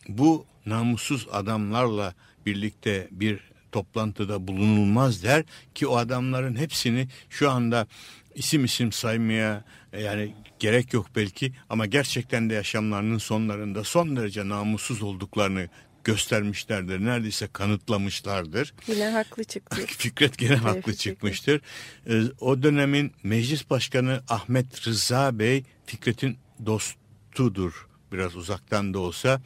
bu 0.07 0.45
namussuz 0.65 1.27
adamlarla 1.31 2.13
birlikte 2.45 3.07
bir 3.11 3.39
toplantıda 3.71 4.47
bulunulmaz 4.47 5.23
der 5.23 5.43
ki 5.75 5.87
o 5.87 5.97
adamların 5.97 6.55
hepsini 6.55 7.07
şu 7.29 7.49
anda 7.49 7.87
isim 8.35 8.65
isim 8.65 8.91
saymaya 8.91 9.63
yani 10.01 10.33
gerek 10.65 10.93
yok 10.93 11.07
belki 11.15 11.53
ama 11.69 11.85
gerçekten 11.85 12.49
de 12.49 12.53
yaşamlarının 12.53 13.17
sonlarında 13.17 13.83
son 13.83 14.15
derece 14.15 14.49
namussuz 14.49 15.01
olduklarını 15.03 15.69
göstermişlerdir. 16.03 17.05
Neredeyse 17.05 17.47
kanıtlamışlardır. 17.53 18.73
Yine 18.87 19.05
haklı 19.09 19.43
çıktı. 19.43 19.81
Fikret 19.87 20.37
gene 20.37 20.55
haklı 20.55 20.79
Fikret. 20.79 20.99
çıkmıştır. 20.99 21.61
Ee, 22.09 22.21
o 22.39 22.63
dönemin 22.63 23.11
meclis 23.23 23.69
başkanı 23.69 24.23
Ahmet 24.29 24.87
Rıza 24.87 25.39
Bey 25.39 25.63
Fikret'in 25.85 26.37
dostudur. 26.65 27.87
Biraz 28.11 28.35
uzaktan 28.35 28.93
da 28.93 28.99
olsa 28.99 29.41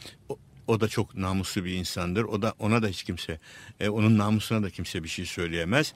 o, 0.68 0.82
da 0.82 0.88
çok 0.88 1.16
namuslu 1.16 1.66
bir 1.66 1.74
insandır. 1.74 2.24
O 2.24 2.42
da 2.42 2.54
ona 2.60 2.84
da 2.84 2.88
hiç 2.88 3.04
kimse 3.04 3.40
e, 3.80 3.90
onun 3.90 4.18
namusuna 4.18 4.64
da 4.64 4.70
kimse 4.70 5.04
bir 5.04 5.10
şey 5.10 5.26
söyleyemez. 5.26 5.94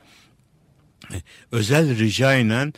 E, 1.13 1.17
özel 1.51 1.99
ricayla 1.99 2.71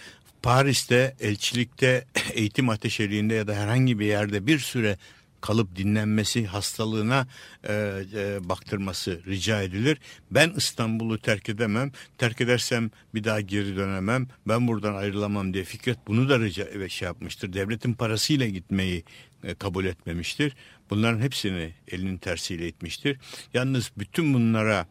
Paris'te 0.45 1.15
elçilikte 1.19 2.05
eğitim 2.33 2.69
ateşeliğinde 2.69 3.33
ya 3.33 3.47
da 3.47 3.55
herhangi 3.55 3.99
bir 3.99 4.05
yerde 4.05 4.47
bir 4.47 4.59
süre 4.59 4.97
kalıp 5.41 5.75
dinlenmesi 5.75 6.45
hastalığına 6.45 7.27
e, 7.63 7.73
e, 8.15 8.49
baktırması 8.49 9.21
rica 9.27 9.61
edilir. 9.61 9.97
Ben 10.31 10.53
İstanbul'u 10.57 11.17
terk 11.17 11.49
edemem. 11.49 11.91
Terk 12.17 12.41
edersem 12.41 12.91
bir 13.15 13.23
daha 13.23 13.41
geri 13.41 13.75
dönemem. 13.75 14.27
Ben 14.47 14.67
buradan 14.67 14.95
ayrılamam 14.95 15.53
diye 15.53 15.63
Fikret 15.63 15.97
bunu 16.07 16.29
da 16.29 16.39
rica 16.39 16.65
ve 16.65 16.89
şey 16.89 17.05
yapmıştır. 17.05 17.53
Devletin 17.53 17.93
parasıyla 17.93 18.47
gitmeyi 18.47 19.03
e, 19.43 19.55
kabul 19.55 19.85
etmemiştir. 19.85 20.55
Bunların 20.89 21.19
hepsini 21.19 21.73
elinin 21.87 22.17
tersiyle 22.17 22.67
etmiştir. 22.67 23.17
Yalnız 23.53 23.91
bütün 23.97 24.33
bunlara 24.33 24.87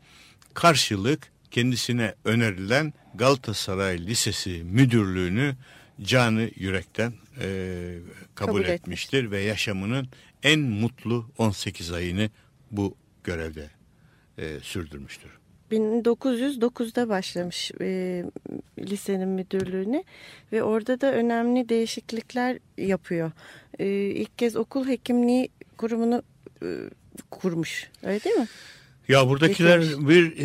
karşılık 0.55 1.34
kendisine 1.55 2.15
önerilen 2.25 2.93
Galatasaray 3.15 4.07
Lisesi 4.07 4.63
müdürlüğünü 4.65 5.55
canı 6.03 6.51
yürekten 6.57 7.13
e, 7.41 7.99
kabul, 8.35 8.53
Kabul 8.53 8.65
etmiştir 8.65 9.31
ve 9.31 9.41
yaşamının 9.41 10.09
en 10.43 10.61
mutlu 10.61 11.31
18 11.39 11.93
ayını 11.93 12.31
bu 12.71 12.95
görevde 13.25 13.71
e, 14.39 14.61
sürdürmüştür. 14.61 15.31
1909'da 15.73 17.09
başlamış 17.09 17.71
e, 17.81 18.25
lisenin 18.79 19.29
müdürlüğüne 19.29 20.05
ve 20.53 20.63
orada 20.63 21.01
da 21.01 21.13
önemli 21.13 21.69
değişiklikler 21.69 22.59
yapıyor. 22.79 23.33
E, 23.79 23.87
ilk 23.89 24.39
kez 24.39 24.57
okul 24.57 24.89
hekimliği 24.89 25.49
kurumunu 25.77 26.23
e, 26.63 26.69
kurmuş. 27.31 27.91
Öyle 28.03 28.25
değil 28.25 28.37
mi? 28.37 28.49
Ya 29.09 29.29
buradakiler 29.29 29.79
Getirmiş. 29.79 30.09
bir 30.09 30.39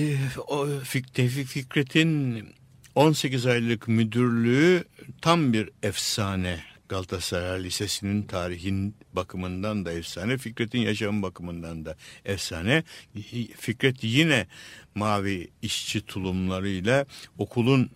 e, 0.98 1.02
Tevfik 1.14 1.48
Fikret'in 1.48 2.46
18 2.96 3.46
aylık 3.46 3.88
müdürlüğü 3.88 4.84
tam 5.22 5.54
bir 5.54 5.70
efsane. 5.84 6.60
Galatasaray 6.90 7.64
Lisesi'nin 7.64 8.24
tarihin 8.24 8.96
bakımından 9.14 9.86
da 9.86 9.92
efsane, 9.92 10.38
Fikret'in 10.38 10.80
yaşam 10.80 11.22
bakımından 11.22 11.86
da 11.86 11.96
efsane. 12.26 12.84
Fikret 13.58 14.04
yine 14.04 14.48
mavi 14.96 15.50
işçi 15.62 16.02
tulumlarıyla 16.02 17.06
okulun 17.38 17.90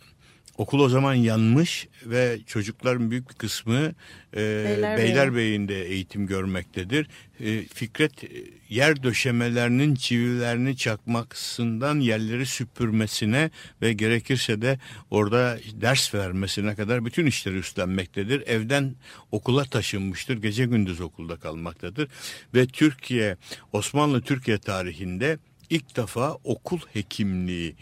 Okul 0.57 0.79
o 0.79 0.89
zaman 0.89 1.13
yanmış 1.13 1.87
ve 2.05 2.39
çocukların 2.47 3.11
büyük 3.11 3.29
bir 3.29 3.35
kısmı 3.35 3.93
e, 4.33 4.37
Beylerbeyi. 4.37 4.97
Beylerbeyi'nde 4.97 5.85
eğitim 5.85 6.27
görmektedir. 6.27 7.07
E, 7.39 7.63
Fikret 7.63 8.23
e, 8.23 8.27
yer 8.69 9.03
döşemelerinin 9.03 9.95
çivilerini 9.95 10.77
çakmasından 10.77 11.99
yerleri 11.99 12.45
süpürmesine 12.45 13.51
ve 13.81 13.93
gerekirse 13.93 14.61
de 14.61 14.79
orada 15.11 15.59
ders 15.73 16.13
vermesine 16.13 16.75
kadar 16.75 17.05
bütün 17.05 17.25
işleri 17.25 17.57
üstlenmektedir. 17.57 18.47
Evden 18.47 18.95
okula 19.31 19.65
taşınmıştır, 19.65 20.41
gece 20.41 20.65
gündüz 20.65 21.01
okulda 21.01 21.35
kalmaktadır. 21.35 22.07
Ve 22.53 22.67
Türkiye, 22.67 23.37
Osmanlı 23.71 24.21
Türkiye 24.21 24.57
tarihinde 24.57 25.37
ilk 25.69 25.95
defa 25.95 26.37
okul 26.43 26.79
hekimliği 26.93 27.75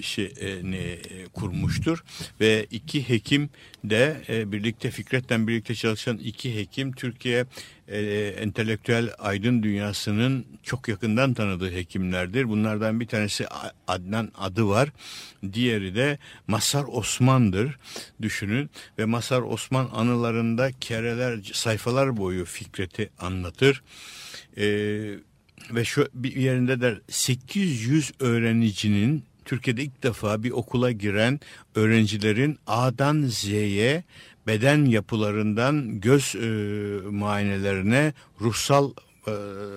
şeyini 0.00 0.76
e, 0.76 1.26
kurmuştur 1.34 2.04
ve 2.40 2.66
iki 2.70 3.08
hekim 3.08 3.50
de 3.84 4.22
e, 4.28 4.52
birlikte 4.52 4.90
Fikret'le 4.90 5.30
birlikte 5.30 5.74
çalışan 5.74 6.18
iki 6.18 6.56
hekim 6.56 6.92
Türkiye 6.92 7.46
e, 7.88 8.00
entelektüel 8.40 9.10
aydın 9.18 9.62
dünyasının 9.62 10.46
çok 10.62 10.88
yakından 10.88 11.34
tanıdığı 11.34 11.72
hekimlerdir. 11.72 12.48
Bunlardan 12.48 13.00
bir 13.00 13.06
tanesi 13.06 13.46
Adnan 13.88 14.32
adı 14.38 14.68
var. 14.68 14.88
Diğeri 15.52 15.94
de 15.94 16.18
Masar 16.46 16.84
Osman'dır. 16.88 17.78
Düşünün 18.22 18.70
ve 18.98 19.04
Masar 19.04 19.42
Osman 19.42 19.88
anılarında 19.92 20.70
kereler 20.80 21.50
sayfalar 21.52 22.16
boyu 22.16 22.44
Fikret'i 22.44 23.10
anlatır. 23.18 23.82
Eee 24.56 25.18
ve 25.70 25.84
şu 25.84 26.08
bir 26.14 26.36
yerinde 26.36 26.80
de 26.80 27.00
800 27.08 28.12
öğrencinin 28.20 29.24
Türkiye'de 29.44 29.82
ilk 29.82 30.02
defa 30.02 30.42
bir 30.42 30.50
okula 30.50 30.92
giren 30.92 31.40
öğrencilerin 31.74 32.58
A'dan 32.66 33.22
Z'ye 33.22 34.04
beden 34.46 34.84
yapılarından 34.84 36.00
göz 36.00 36.34
e, 36.34 36.48
muayenelerine, 37.10 38.12
ruhsal 38.40 38.90
e, 39.28 39.32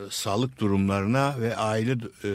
sağlık 0.09 0.59
durumlarına 0.59 1.35
ve 1.39 1.55
aile 1.55 1.91
e, 2.23 2.31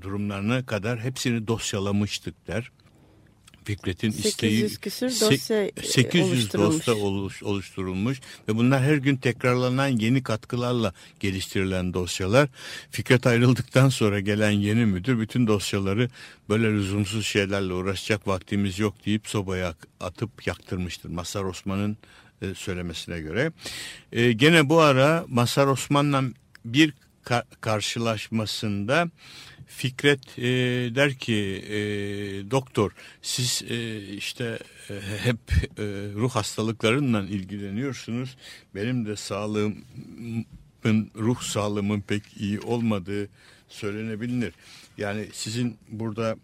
durumlarına 0.00 0.66
kadar 0.66 1.00
hepsini 1.00 1.46
dosyalamıştık 1.46 2.46
der. 2.46 2.70
Fikret'in 3.66 4.10
800 4.10 4.26
isteği 4.26 4.80
küsür 4.80 5.20
dosya 5.20 5.64
e, 5.64 5.72
800 5.82 6.32
oluşturulmuş. 6.32 6.86
dosya 6.86 6.94
oluş, 6.94 7.42
oluşturulmuş 7.42 8.20
ve 8.48 8.56
bunlar 8.56 8.82
her 8.82 8.96
gün 8.96 9.16
tekrarlanan 9.16 9.88
yeni 9.88 10.22
katkılarla 10.22 10.92
geliştirilen 11.20 11.94
dosyalar. 11.94 12.48
Fikret 12.90 13.26
ayrıldıktan 13.26 13.88
sonra 13.88 14.20
gelen 14.20 14.50
yeni 14.50 14.86
müdür 14.86 15.20
bütün 15.20 15.46
dosyaları 15.46 16.10
böyle 16.48 16.72
lüzumsuz 16.72 17.26
şeylerle 17.26 17.72
uğraşacak 17.72 18.28
vaktimiz 18.28 18.78
yok 18.78 18.94
deyip 19.06 19.28
sobaya 19.28 19.74
atıp 20.00 20.46
yaktırmıştır. 20.46 21.08
Masar 21.08 21.44
Osman'ın 21.44 21.96
e, 22.42 22.54
söylemesine 22.54 23.20
göre. 23.20 23.52
E, 24.12 24.32
gene 24.32 24.68
bu 24.68 24.80
ara 24.80 25.24
Masar 25.28 25.66
Osman'la 25.66 26.22
bir 26.64 26.94
ka- 27.24 27.44
karşılaşmasında 27.60 29.10
Fikret 29.66 30.38
e, 30.38 30.42
der 30.94 31.14
ki 31.14 31.64
e, 31.68 31.76
doktor 32.50 32.90
siz 33.22 33.62
e, 33.68 33.98
işte 34.14 34.58
e, 34.90 34.94
hep 35.24 35.38
e, 35.78 35.82
ruh 36.14 36.30
hastalıklarından 36.30 37.26
ilgileniyorsunuz. 37.26 38.36
Benim 38.74 39.06
de 39.06 39.16
sağlığımın 39.16 39.76
ruh 41.16 41.40
sağlığımın 41.42 42.00
pek 42.00 42.22
iyi 42.36 42.60
olmadığı 42.60 43.28
söylenebilir. 43.68 44.52
Yani 44.98 45.26
sizin 45.32 45.76
burada 45.88 46.36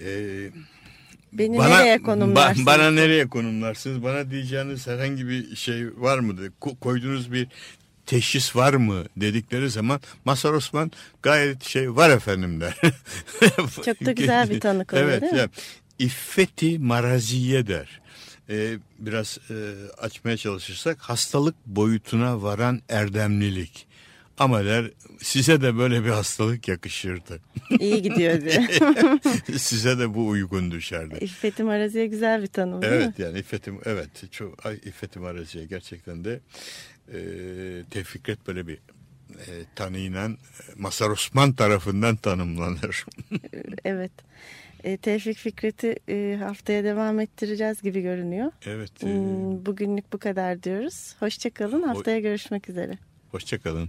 e, 0.00 0.06
Beni 1.32 1.58
nereye 1.58 2.02
konumlarsınız? 2.02 2.66
ba- 2.66 2.66
bana 2.66 2.90
nereye 2.90 3.28
konumlarsınız? 3.28 4.02
Bana 4.02 4.30
diyeceğiniz 4.30 4.86
herhangi 4.86 5.28
bir 5.28 5.56
şey 5.56 5.86
var 5.96 6.18
mı? 6.18 6.32
Ko- 6.60 6.78
koyduğunuz 6.78 7.32
bir 7.32 7.46
teşhis 8.10 8.56
var 8.56 8.74
mı 8.74 9.04
dedikleri 9.16 9.70
zaman 9.70 10.00
Masar 10.24 10.52
Osman 10.52 10.92
gayet 11.22 11.64
şey 11.64 11.96
var 11.96 12.10
efendim 12.10 12.60
der. 12.60 12.74
Çok 13.84 14.04
da 14.04 14.12
güzel 14.12 14.50
bir 14.50 14.60
tanık 14.60 14.92
oluyor 14.92 15.08
evet, 15.08 15.22
değil 15.22 15.32
mi? 15.32 15.38
yani, 15.38 15.50
İffeti 15.98 16.78
maraziye 16.78 17.66
der. 17.66 18.00
Ee, 18.48 18.78
biraz 18.98 19.38
e, 19.50 19.54
açmaya 19.98 20.36
çalışırsak 20.36 20.98
hastalık 21.00 21.54
boyutuna 21.66 22.42
varan 22.42 22.80
erdemlilik. 22.88 23.86
Ama 24.38 24.64
der 24.64 24.90
size 25.18 25.62
de 25.62 25.78
böyle 25.78 26.04
bir 26.04 26.10
hastalık 26.10 26.68
yakışırdı. 26.68 27.40
İyi 27.80 28.02
gidiyor 28.02 28.40
diye. 28.40 28.68
size 29.58 29.98
de 29.98 30.14
bu 30.14 30.28
uygun 30.28 30.70
düşerdi. 30.70 31.24
İffeti 31.24 31.62
Marazi'ye 31.62 32.06
güzel 32.06 32.42
bir 32.42 32.46
tanım 32.46 32.82
değil 32.82 32.92
mi? 32.92 33.02
Evet 33.02 33.18
yani 33.18 33.38
İffet'im 33.38 33.80
evet 33.84 34.10
çok 34.32 34.58
İffet'im 34.84 35.24
Arazi'ye 35.24 35.64
gerçekten 35.64 36.24
de 36.24 36.40
e, 37.10 37.18
Tevfik 37.90 38.06
Fikret 38.06 38.46
böyle 38.46 38.66
bir 38.66 38.74
e, 39.30 39.50
tanıyla 39.74 40.30
Masar 40.78 41.10
Osman 41.10 41.52
tarafından 41.52 42.16
tanımlanır. 42.16 43.06
Evet. 43.84 44.12
E, 44.84 44.96
Tevfik 44.96 45.36
Fikret'i 45.38 45.96
e, 46.08 46.36
haftaya 46.44 46.84
devam 46.84 47.20
ettireceğiz 47.20 47.82
gibi 47.82 48.00
görünüyor. 48.00 48.52
evet. 48.66 49.04
E, 49.04 49.06
Hmm, 49.06 49.66
Bugünlük 49.66 50.12
bu 50.12 50.18
kadar 50.18 50.62
diyoruz. 50.62 51.14
Hoşçakalın. 51.20 51.82
Haftaya 51.82 52.20
görüşmek 52.20 52.68
üzere. 52.68 52.98
Hoşçakalın. 53.30 53.88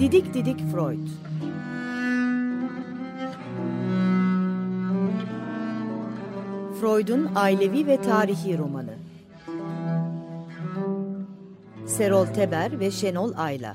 Didik 0.00 0.34
Didik 0.34 0.58
Freud 0.72 1.08
Freud'un 6.80 7.30
ailevi 7.34 7.86
ve 7.86 8.02
tarihi 8.02 8.58
romanı 8.58 8.94
Serol 11.86 12.26
Teber 12.26 12.80
ve 12.80 12.90
Şenol 12.90 13.32
Ayla 13.36 13.74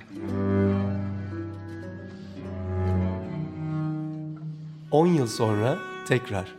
10 4.92 5.08
yıl 5.08 5.28
sonra 5.28 5.78
tekrar. 6.08 6.56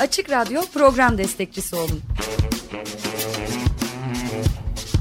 Açık 0.00 0.30
Radyo 0.30 0.62
program 0.74 1.18
destekçisi 1.18 1.76
olun. 1.76 2.00